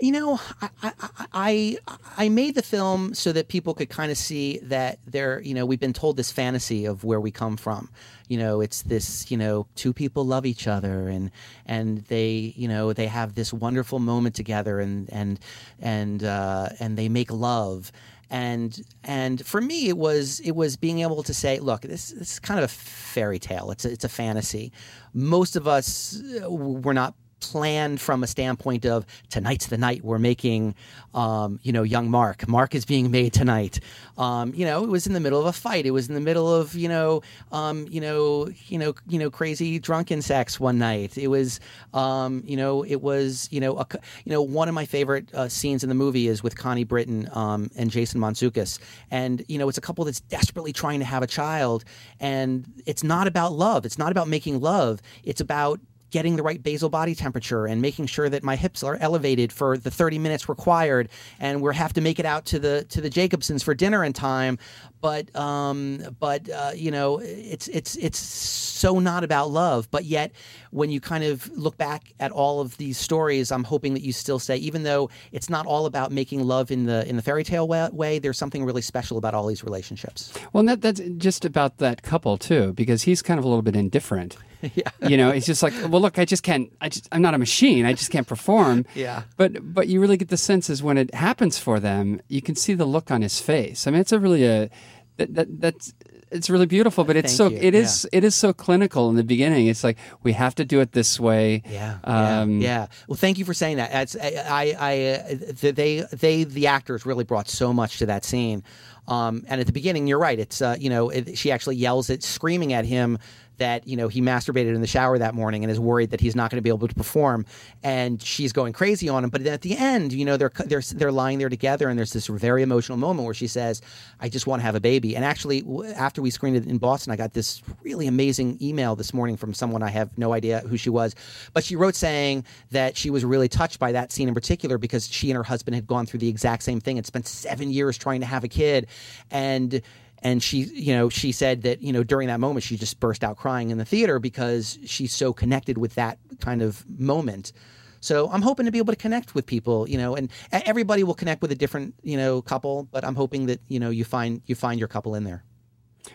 you 0.00 0.10
know, 0.10 0.40
I, 0.60 0.68
I, 0.82 0.92
I 1.32 1.78
I 2.16 2.28
made 2.28 2.56
the 2.56 2.62
film 2.62 3.14
so 3.14 3.32
that 3.32 3.48
people 3.48 3.74
could 3.74 3.88
kind 3.88 4.10
of 4.10 4.18
see 4.18 4.58
that 4.64 4.98
there, 5.06 5.40
you 5.40 5.54
know, 5.54 5.64
we've 5.64 5.80
been 5.80 5.92
told 5.92 6.16
this 6.16 6.32
fantasy 6.32 6.84
of 6.84 7.04
where 7.04 7.20
we 7.20 7.30
come 7.30 7.56
from. 7.56 7.88
You 8.28 8.38
know, 8.38 8.60
it's 8.60 8.82
this, 8.82 9.30
you 9.30 9.36
know, 9.36 9.66
two 9.76 9.92
people 9.92 10.24
love 10.24 10.46
each 10.46 10.66
other 10.66 11.08
and 11.08 11.30
and 11.66 11.98
they, 12.06 12.54
you 12.56 12.66
know, 12.66 12.92
they 12.92 13.06
have 13.06 13.34
this 13.34 13.52
wonderful 13.52 14.00
moment 14.00 14.34
together 14.34 14.80
and 14.80 15.08
and 15.12 15.38
and 15.80 16.24
uh, 16.24 16.70
and 16.80 16.96
they 16.98 17.08
make 17.08 17.30
love. 17.30 17.92
And 18.30 18.80
and 19.04 19.46
for 19.46 19.60
me 19.60 19.88
it 19.88 19.96
was 19.96 20.40
it 20.40 20.52
was 20.52 20.76
being 20.76 21.00
able 21.00 21.22
to 21.22 21.32
say 21.34 21.60
look 21.60 21.82
this, 21.82 22.10
this 22.10 22.32
is 22.32 22.38
kind 22.40 22.58
of 22.58 22.64
a 22.64 22.68
fairy 22.68 23.38
tale. 23.38 23.70
It's 23.70 23.84
a, 23.84 23.92
it's 23.92 24.04
a 24.04 24.08
fantasy. 24.08 24.72
Most 25.12 25.54
of 25.54 25.68
us 25.68 26.20
uh, 26.42 26.50
were 26.50 26.94
not 26.94 27.14
planned 27.50 28.00
from 28.00 28.22
a 28.22 28.26
standpoint 28.26 28.86
of 28.86 29.06
tonight's 29.30 29.66
the 29.66 29.78
night 29.78 30.04
we're 30.04 30.18
making, 30.18 30.74
um, 31.14 31.60
you 31.62 31.72
know, 31.72 31.82
young 31.82 32.10
Mark. 32.10 32.48
Mark 32.48 32.74
is 32.74 32.84
being 32.84 33.10
made 33.10 33.32
tonight. 33.32 33.80
Um, 34.16 34.54
you 34.54 34.64
know, 34.64 34.84
it 34.84 34.90
was 34.90 35.06
in 35.06 35.12
the 35.12 35.20
middle 35.20 35.40
of 35.40 35.46
a 35.46 35.52
fight. 35.52 35.86
It 35.86 35.90
was 35.90 36.08
in 36.08 36.14
the 36.14 36.20
middle 36.20 36.52
of 36.52 36.74
you 36.74 36.88
know, 36.88 37.22
um, 37.52 37.86
you 37.90 38.00
know, 38.00 38.48
you 38.66 38.78
know, 38.78 38.94
you 39.08 39.18
know, 39.18 39.30
crazy 39.30 39.78
drunken 39.78 40.22
sex 40.22 40.58
one 40.58 40.78
night. 40.78 41.18
It 41.18 41.28
was, 41.28 41.60
um, 41.92 42.42
you 42.46 42.56
know, 42.56 42.84
it 42.84 43.02
was, 43.02 43.48
you 43.50 43.60
know, 43.60 43.76
a, 43.78 43.86
you 44.24 44.32
know, 44.32 44.42
one 44.42 44.68
of 44.68 44.74
my 44.74 44.86
favorite 44.86 45.32
uh, 45.34 45.48
scenes 45.48 45.82
in 45.82 45.88
the 45.88 45.94
movie 45.94 46.28
is 46.28 46.42
with 46.42 46.56
Connie 46.56 46.84
Britton 46.84 47.28
um, 47.32 47.70
and 47.76 47.90
Jason 47.90 48.20
Mantzoukas, 48.20 48.78
and 49.10 49.44
you 49.48 49.58
know, 49.58 49.68
it's 49.68 49.78
a 49.78 49.82
couple 49.82 50.04
that's 50.04 50.20
desperately 50.20 50.72
trying 50.72 51.00
to 51.00 51.04
have 51.04 51.22
a 51.22 51.26
child, 51.26 51.84
and 52.20 52.66
it's 52.86 53.02
not 53.02 53.26
about 53.26 53.52
love. 53.52 53.84
It's 53.84 53.98
not 53.98 54.12
about 54.12 54.28
making 54.28 54.60
love. 54.60 55.00
It's 55.24 55.40
about 55.40 55.80
getting 56.14 56.36
the 56.36 56.44
right 56.44 56.62
basal 56.62 56.88
body 56.88 57.12
temperature 57.12 57.66
and 57.66 57.82
making 57.82 58.06
sure 58.06 58.28
that 58.28 58.44
my 58.44 58.54
hips 58.54 58.84
are 58.84 58.96
elevated 59.00 59.52
for 59.52 59.76
the 59.76 59.90
30 59.90 60.20
minutes 60.20 60.48
required, 60.48 61.08
and 61.40 61.60
we 61.60 61.74
have 61.74 61.92
to 61.92 62.00
make 62.00 62.20
it 62.20 62.24
out 62.24 62.44
to 62.44 62.60
the 62.60 62.84
to 62.90 63.00
the 63.00 63.10
Jacobsons 63.10 63.64
for 63.64 63.74
dinner 63.74 64.04
in 64.04 64.12
time. 64.12 64.56
But 65.00 65.34
um, 65.34 66.16
but 66.20 66.48
uh, 66.48 66.70
you 66.72 66.92
know, 66.92 67.18
it's 67.18 67.66
it's 67.66 67.96
it's 67.96 68.20
so 68.20 69.00
not 69.00 69.24
about 69.24 69.50
love. 69.50 69.90
But 69.90 70.04
yet, 70.04 70.30
when 70.70 70.88
you 70.90 71.00
kind 71.00 71.24
of 71.24 71.50
look 71.58 71.76
back 71.76 72.14
at 72.20 72.30
all 72.30 72.60
of 72.60 72.76
these 72.76 72.96
stories, 72.96 73.50
I'm 73.50 73.64
hoping 73.64 73.94
that 73.94 74.02
you 74.02 74.12
still 74.12 74.38
say, 74.38 74.56
even 74.58 74.84
though 74.84 75.10
it's 75.32 75.50
not 75.50 75.66
all 75.66 75.84
about 75.84 76.12
making 76.12 76.44
love 76.44 76.70
in 76.70 76.86
the 76.86 77.06
in 77.08 77.16
the 77.16 77.22
fairy 77.22 77.42
tale 77.42 77.66
way, 77.66 77.88
way 77.92 78.20
there's 78.20 78.38
something 78.38 78.64
really 78.64 78.82
special 78.82 79.18
about 79.18 79.34
all 79.34 79.48
these 79.48 79.64
relationships. 79.64 80.32
Well, 80.52 80.62
that, 80.62 80.80
that's 80.80 81.00
just 81.18 81.44
about 81.44 81.78
that 81.78 82.02
couple 82.02 82.38
too, 82.38 82.72
because 82.74 83.02
he's 83.02 83.20
kind 83.20 83.38
of 83.40 83.44
a 83.44 83.48
little 83.48 83.62
bit 83.62 83.74
indifferent. 83.74 84.36
yeah. 84.74 84.90
You 85.06 85.16
know, 85.16 85.30
it's 85.30 85.46
just 85.46 85.62
like, 85.62 85.72
well, 85.88 86.00
look, 86.00 86.18
I 86.18 86.24
just 86.24 86.42
can't. 86.42 86.72
I 86.80 86.88
just, 86.88 87.08
I'm 87.12 87.22
not 87.22 87.34
a 87.34 87.38
machine. 87.38 87.84
I 87.84 87.92
just 87.92 88.10
can't 88.10 88.26
perform. 88.26 88.86
Yeah. 88.94 89.24
But 89.36 89.74
but 89.74 89.88
you 89.88 90.00
really 90.00 90.16
get 90.16 90.28
the 90.28 90.36
sense 90.36 90.70
is 90.70 90.82
when 90.82 90.98
it 90.98 91.14
happens 91.14 91.58
for 91.58 91.80
them, 91.80 92.20
you 92.28 92.40
can 92.40 92.54
see 92.54 92.74
the 92.74 92.84
look 92.84 93.10
on 93.10 93.22
his 93.22 93.40
face. 93.40 93.86
I 93.86 93.90
mean, 93.90 94.00
it's 94.00 94.12
a 94.12 94.20
really 94.20 94.44
a 94.44 94.70
that, 95.16 95.34
that 95.34 95.60
that's 95.60 95.94
it's 96.30 96.50
really 96.50 96.66
beautiful, 96.66 97.04
but 97.04 97.16
it's 97.16 97.36
Thank 97.36 97.52
so 97.52 97.56
you. 97.56 97.58
it 97.60 97.74
is 97.74 98.08
it 98.12 98.24
is 98.24 98.34
so 98.34 98.52
clinical 98.52 99.08
in 99.08 99.16
the 99.16 99.24
beginning. 99.24 99.68
It's 99.68 99.84
like 99.84 99.98
we 100.22 100.32
have 100.32 100.54
to 100.56 100.64
do 100.64 100.80
it 100.80 100.92
this 100.92 101.18
way. 101.20 101.62
Yeah, 101.68 101.98
Um, 102.04 102.60
yeah, 102.60 102.68
yeah. 102.68 102.86
Well, 103.08 103.16
thank 103.16 103.38
you 103.38 103.44
for 103.44 103.54
saying 103.54 103.76
that. 103.76 104.16
I, 104.20 104.26
I, 104.26 104.76
I, 104.78 105.06
uh, 105.06 105.72
they, 105.72 106.00
they, 106.12 106.44
the 106.44 106.66
actors 106.66 107.06
really 107.06 107.24
brought 107.24 107.48
so 107.48 107.72
much 107.72 107.98
to 107.98 108.06
that 108.06 108.24
scene. 108.24 108.64
Um, 109.06 109.44
and 109.48 109.60
at 109.60 109.66
the 109.66 109.72
beginning, 109.72 110.06
you're 110.06 110.18
right. 110.18 110.38
It's, 110.38 110.62
uh, 110.62 110.76
you 110.78 110.88
know, 110.90 111.10
it, 111.10 111.36
she 111.36 111.52
actually 111.52 111.76
yells 111.76 112.10
it, 112.10 112.22
screaming 112.22 112.72
at 112.72 112.84
him 112.84 113.18
that 113.58 113.86
you 113.86 113.96
know 113.96 114.08
he 114.08 114.20
masturbated 114.20 114.74
in 114.74 114.80
the 114.80 114.86
shower 114.86 115.18
that 115.18 115.34
morning 115.34 115.64
and 115.64 115.70
is 115.70 115.80
worried 115.80 116.10
that 116.10 116.20
he's 116.20 116.34
not 116.34 116.50
going 116.50 116.58
to 116.58 116.62
be 116.62 116.68
able 116.68 116.88
to 116.88 116.94
perform, 116.94 117.46
and 117.82 118.22
she's 118.22 118.52
going 118.52 118.72
crazy 118.72 119.08
on 119.08 119.24
him. 119.24 119.30
But 119.30 119.46
at 119.46 119.62
the 119.62 119.76
end, 119.76 120.12
you 120.12 120.24
know, 120.24 120.36
they're 120.36 120.52
they're 120.66 120.82
they're 120.82 121.12
lying 121.12 121.38
there 121.38 121.48
together, 121.48 121.88
and 121.88 121.98
there's 121.98 122.12
this 122.12 122.26
very 122.26 122.62
emotional 122.62 122.98
moment 122.98 123.24
where 123.24 123.34
she 123.34 123.46
says, 123.46 123.80
"I 124.20 124.28
just 124.28 124.46
want 124.46 124.60
to 124.60 124.64
have 124.64 124.74
a 124.74 124.80
baby." 124.80 125.16
And 125.16 125.24
actually, 125.24 125.64
after 125.96 126.22
we 126.22 126.30
screened 126.30 126.56
it 126.56 126.66
in 126.66 126.78
Boston, 126.78 127.12
I 127.12 127.16
got 127.16 127.32
this 127.32 127.62
really 127.82 128.06
amazing 128.06 128.58
email 128.60 128.96
this 128.96 129.14
morning 129.14 129.36
from 129.36 129.54
someone 129.54 129.82
I 129.82 129.90
have 129.90 130.16
no 130.18 130.32
idea 130.32 130.60
who 130.60 130.76
she 130.76 130.90
was, 130.90 131.14
but 131.52 131.64
she 131.64 131.76
wrote 131.76 131.94
saying 131.94 132.44
that 132.70 132.96
she 132.96 133.10
was 133.10 133.24
really 133.24 133.48
touched 133.48 133.78
by 133.78 133.92
that 133.92 134.12
scene 134.12 134.28
in 134.28 134.34
particular 134.34 134.78
because 134.78 135.08
she 135.08 135.30
and 135.30 135.36
her 135.36 135.42
husband 135.42 135.74
had 135.74 135.86
gone 135.86 136.06
through 136.06 136.20
the 136.20 136.28
exact 136.28 136.62
same 136.62 136.80
thing 136.80 136.98
and 136.98 137.06
spent 137.06 137.26
seven 137.26 137.70
years 137.70 137.96
trying 137.96 138.20
to 138.20 138.26
have 138.26 138.44
a 138.44 138.48
kid, 138.48 138.86
and 139.30 139.82
and 140.24 140.42
she 140.42 140.64
you 140.64 140.94
know 140.94 141.08
she 141.08 141.30
said 141.30 141.62
that 141.62 141.82
you 141.82 141.92
know 141.92 142.02
during 142.02 142.26
that 142.28 142.40
moment 142.40 142.64
she 142.64 142.76
just 142.76 142.98
burst 142.98 143.22
out 143.22 143.36
crying 143.36 143.70
in 143.70 143.78
the 143.78 143.84
theater 143.84 144.18
because 144.18 144.78
she's 144.86 145.14
so 145.14 145.32
connected 145.32 145.78
with 145.78 145.94
that 145.94 146.18
kind 146.40 146.62
of 146.62 146.84
moment 146.98 147.52
so 148.00 148.28
i'm 148.30 148.42
hoping 148.42 148.66
to 148.66 148.72
be 148.72 148.78
able 148.78 148.92
to 148.92 148.98
connect 148.98 149.34
with 149.34 149.46
people 149.46 149.88
you 149.88 149.98
know 149.98 150.16
and 150.16 150.30
everybody 150.50 151.04
will 151.04 151.14
connect 151.14 151.42
with 151.42 151.52
a 151.52 151.54
different 151.54 151.94
you 152.02 152.16
know 152.16 152.42
couple 152.42 152.88
but 152.90 153.04
i'm 153.04 153.14
hoping 153.14 153.46
that 153.46 153.60
you 153.68 153.78
know 153.78 153.90
you 153.90 154.04
find 154.04 154.40
you 154.46 154.54
find 154.54 154.80
your 154.80 154.88
couple 154.88 155.14
in 155.14 155.24
there 155.24 155.44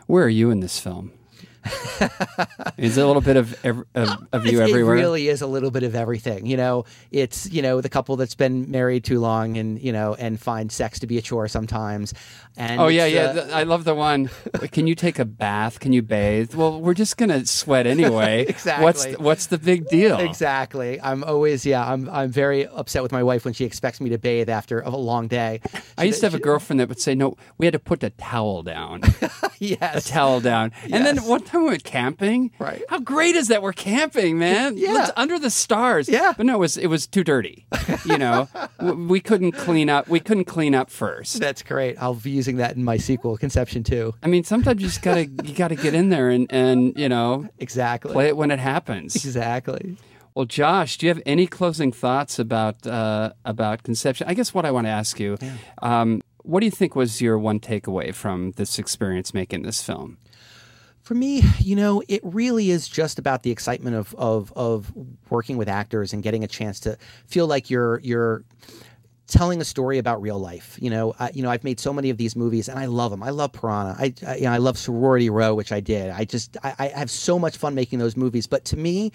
Where 0.07 0.25
are 0.25 0.29
you 0.29 0.51
in 0.51 0.59
this 0.59 0.79
film? 0.79 1.11
is 2.77 2.97
a 2.97 3.05
little 3.05 3.21
bit 3.21 3.37
of 3.37 3.65
ev- 3.65 3.83
of, 3.95 4.27
of 4.31 4.45
you 4.45 4.61
everywhere? 4.61 4.95
It 4.95 4.99
really 4.99 5.27
is 5.27 5.41
a 5.41 5.47
little 5.47 5.71
bit 5.71 5.83
of 5.83 5.95
everything. 5.95 6.45
You 6.45 6.57
know, 6.57 6.85
it's 7.11 7.49
you 7.51 7.61
know 7.61 7.81
the 7.81 7.89
couple 7.89 8.15
that's 8.15 8.35
been 8.35 8.69
married 8.71 9.03
too 9.03 9.19
long 9.19 9.57
and 9.57 9.79
you 9.81 9.91
know 9.91 10.15
and 10.15 10.39
find 10.39 10.71
sex 10.71 10.99
to 10.99 11.07
be 11.07 11.17
a 11.17 11.21
chore 11.21 11.47
sometimes. 11.47 12.13
And 12.57 12.79
Oh 12.81 12.87
yeah, 12.87 13.05
yeah. 13.05 13.21
uh, 13.23 13.49
I 13.53 13.63
love 13.63 13.83
the 13.83 13.95
one. 13.95 14.29
Can 14.71 14.87
you 14.87 14.95
take 14.95 15.19
a 15.19 15.25
bath? 15.25 15.79
Can 15.79 15.93
you 15.93 16.01
bathe? 16.01 16.53
Well, 16.55 16.79
we're 16.81 16.93
just 16.93 17.17
gonna 17.17 17.45
sweat 17.45 17.87
anyway. 17.87 18.45
Exactly. 18.59 18.83
What's 18.83 19.05
the, 19.05 19.15
what's 19.17 19.45
the 19.47 19.57
big 19.57 19.87
deal? 19.87 20.17
Exactly. 20.19 20.99
I'm 21.01 21.23
always 21.23 21.65
yeah. 21.65 21.85
I'm 21.89 22.09
I'm 22.09 22.29
very 22.31 22.65
upset 22.67 23.03
with 23.03 23.11
my 23.11 23.23
wife 23.23 23.45
when 23.45 23.53
she 23.53 23.63
expects 23.65 24.01
me 24.01 24.09
to 24.09 24.17
bathe 24.17 24.49
after 24.49 24.81
a 24.81 24.89
long 24.89 25.27
day. 25.27 25.61
I 25.97 26.03
used 26.03 26.19
to 26.21 26.25
have 26.25 26.33
a 26.33 26.39
girlfriend 26.39 26.79
that 26.79 26.89
would 26.89 26.99
say, 26.99 27.15
"No, 27.15 27.35
we 27.57 27.65
had 27.65 27.73
to 27.73 27.79
put 27.79 28.03
a 28.03 28.09
towel 28.11 28.63
down, 28.63 29.01
yes, 29.21 29.51
a 29.59 29.65
yes. 29.67 30.09
towel 30.09 30.39
down." 30.41 30.71
And 30.83 31.05
then 31.05 31.15
Yes. 31.15 31.27
Time 31.49 31.63
we 31.63 31.69
went 31.69 31.83
camping. 31.83 32.51
Right. 32.59 32.83
How 32.89 32.99
great 32.99 33.35
is 33.35 33.47
that? 33.49 33.61
We're 33.61 33.73
camping, 33.73 34.37
man. 34.37 34.77
Yeah. 34.77 35.03
It's 35.03 35.11
under 35.17 35.37
the 35.39 35.49
stars. 35.49 36.07
Yeah. 36.07 36.33
But 36.35 36.45
no, 36.45 36.55
it 36.55 36.59
was 36.59 36.77
it 36.77 36.87
was 36.87 37.07
too 37.07 37.23
dirty. 37.23 37.65
You 38.05 38.17
know, 38.17 38.47
we 38.81 39.19
couldn't 39.19 39.53
clean 39.53 39.89
up. 39.89 40.07
We 40.07 40.19
couldn't 40.19 40.45
clean 40.45 40.73
up 40.75 40.89
first. 40.89 41.39
That's 41.39 41.61
great. 41.63 41.97
I'll 42.01 42.13
be 42.15 42.31
using 42.31 42.57
that 42.57 42.75
in 42.75 42.83
my 42.83 42.97
sequel, 42.97 43.37
Conception 43.37 43.83
too. 43.83 44.13
I 44.23 44.27
mean, 44.27 44.43
sometimes 44.43 44.81
you 44.81 44.87
just 44.87 45.01
gotta 45.01 45.25
you 45.25 45.53
gotta 45.53 45.75
get 45.75 45.93
in 45.93 46.09
there 46.09 46.29
and 46.29 46.47
and 46.51 46.93
you 46.97 47.09
know 47.09 47.47
Exactly. 47.59 48.13
play 48.13 48.27
it 48.27 48.37
when 48.37 48.51
it 48.51 48.59
happens. 48.59 49.15
Exactly. 49.15 49.97
Well, 50.35 50.45
Josh, 50.45 50.97
do 50.97 51.05
you 51.07 51.09
have 51.13 51.21
any 51.25 51.47
closing 51.47 51.91
thoughts 51.91 52.39
about 52.39 52.85
uh, 52.87 53.33
about 53.43 53.83
conception? 53.83 54.27
I 54.29 54.33
guess 54.35 54.53
what 54.53 54.63
I 54.65 54.71
want 54.71 54.85
to 54.85 54.91
ask 54.91 55.19
you, 55.19 55.37
um, 55.81 56.21
what 56.43 56.61
do 56.61 56.65
you 56.67 56.71
think 56.71 56.95
was 56.95 57.19
your 57.21 57.37
one 57.37 57.59
takeaway 57.59 58.13
from 58.13 58.51
this 58.51 58.79
experience 58.79 59.33
making 59.33 59.63
this 59.63 59.83
film? 59.83 60.17
For 61.09 61.15
me, 61.15 61.41
you 61.57 61.75
know, 61.75 62.03
it 62.07 62.21
really 62.23 62.69
is 62.69 62.87
just 62.87 63.17
about 63.17 63.41
the 63.41 63.49
excitement 63.49 63.95
of 63.95 64.13
of 64.13 64.53
of 64.55 64.93
working 65.31 65.57
with 65.57 65.67
actors 65.67 66.13
and 66.13 66.21
getting 66.21 66.43
a 66.43 66.47
chance 66.47 66.79
to 66.81 66.99
feel 67.25 67.47
like 67.47 67.71
you're 67.71 67.99
you're 68.01 68.43
telling 69.25 69.59
a 69.59 69.65
story 69.65 69.97
about 69.97 70.21
real 70.21 70.37
life. 70.37 70.77
You 70.79 70.91
know, 70.91 71.15
I, 71.17 71.31
you 71.33 71.41
know, 71.41 71.49
I've 71.49 71.63
made 71.63 71.79
so 71.79 71.91
many 71.91 72.11
of 72.11 72.17
these 72.17 72.35
movies, 72.35 72.69
and 72.69 72.77
I 72.77 72.85
love 72.85 73.09
them. 73.09 73.23
I 73.23 73.31
love 73.31 73.53
Piranha. 73.53 73.95
I, 73.97 74.13
I 74.27 74.35
you 74.35 74.43
know, 74.43 74.51
I 74.51 74.57
love 74.57 74.77
Sorority 74.77 75.31
Row, 75.31 75.55
which 75.55 75.71
I 75.71 75.79
did. 75.79 76.11
I 76.11 76.25
just 76.25 76.57
I, 76.63 76.75
I 76.77 76.87
have 76.89 77.09
so 77.09 77.39
much 77.39 77.57
fun 77.57 77.73
making 77.73 77.97
those 77.97 78.15
movies. 78.15 78.45
But 78.45 78.63
to 78.65 78.77
me, 78.77 79.11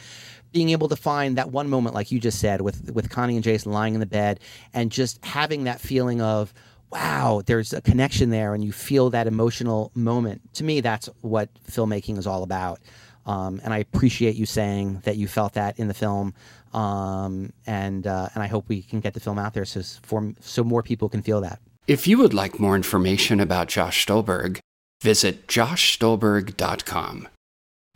being 0.50 0.70
able 0.70 0.88
to 0.88 0.96
find 0.96 1.38
that 1.38 1.52
one 1.52 1.70
moment, 1.70 1.94
like 1.94 2.10
you 2.10 2.18
just 2.18 2.40
said, 2.40 2.60
with 2.60 2.90
with 2.90 3.08
Connie 3.08 3.36
and 3.36 3.44
Jason 3.44 3.70
lying 3.70 3.94
in 3.94 4.00
the 4.00 4.06
bed, 4.06 4.40
and 4.72 4.90
just 4.90 5.24
having 5.24 5.62
that 5.62 5.80
feeling 5.80 6.20
of 6.20 6.52
wow, 6.94 7.42
there's 7.44 7.72
a 7.72 7.80
connection 7.80 8.30
there, 8.30 8.54
and 8.54 8.62
you 8.64 8.72
feel 8.72 9.10
that 9.10 9.26
emotional 9.26 9.90
moment. 9.94 10.54
To 10.54 10.64
me, 10.64 10.80
that's 10.80 11.08
what 11.22 11.50
filmmaking 11.68 12.18
is 12.18 12.26
all 12.26 12.44
about. 12.44 12.80
Um, 13.26 13.60
and 13.64 13.74
I 13.74 13.78
appreciate 13.78 14.36
you 14.36 14.46
saying 14.46 15.00
that 15.04 15.16
you 15.16 15.26
felt 15.26 15.54
that 15.54 15.78
in 15.78 15.88
the 15.88 15.94
film, 15.94 16.34
um, 16.72 17.52
and 17.66 18.06
uh, 18.06 18.28
and 18.34 18.42
I 18.42 18.46
hope 18.46 18.68
we 18.68 18.82
can 18.82 19.00
get 19.00 19.14
the 19.14 19.20
film 19.20 19.38
out 19.38 19.54
there 19.54 19.64
so 19.64 19.82
for, 20.02 20.32
so 20.40 20.62
more 20.62 20.82
people 20.82 21.08
can 21.08 21.22
feel 21.22 21.40
that. 21.40 21.58
If 21.86 22.06
you 22.06 22.18
would 22.18 22.32
like 22.32 22.60
more 22.60 22.76
information 22.76 23.40
about 23.40 23.68
Josh 23.68 24.06
Stolberg, 24.06 24.60
visit 25.02 25.46
joshstolberg.com. 25.48 27.28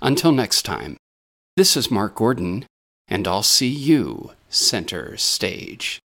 Until 0.01 0.33
next 0.33 0.63
time, 0.63 0.97
this 1.57 1.77
is 1.77 1.91
Mark 1.91 2.17
Gordon, 2.17 2.67
and 3.07 3.29
I'll 3.29 3.43
see 3.43 3.69
you 3.69 4.33
center 4.49 5.17
stage. 5.17 6.01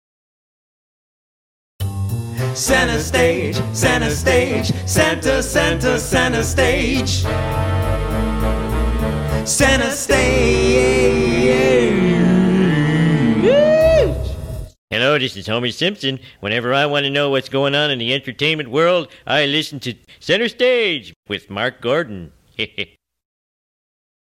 Center 2.55 2.99
stage, 2.99 3.55
center 3.73 4.09
stage, 4.09 4.73
center, 4.87 5.41
center, 5.41 5.99
center 5.99 6.43
stage. 6.43 7.21
Center 9.47 9.91
stage. 9.91 11.29
Hello, 14.89 15.17
this 15.19 15.37
is 15.37 15.47
Homer 15.47 15.69
Simpson. 15.71 16.19
Whenever 16.39 16.73
I 16.73 16.85
want 16.85 17.05
to 17.05 17.09
know 17.09 17.29
what's 17.29 17.49
going 17.49 17.75
on 17.75 17.91
in 17.91 17.99
the 17.99 18.13
entertainment 18.13 18.69
world, 18.69 19.07
I 19.25 19.45
listen 19.45 19.79
to 19.81 19.93
Center 20.19 20.49
Stage 20.49 21.13
with 21.27 21.49
Mark 21.49 21.81
Gordon. 21.81 22.31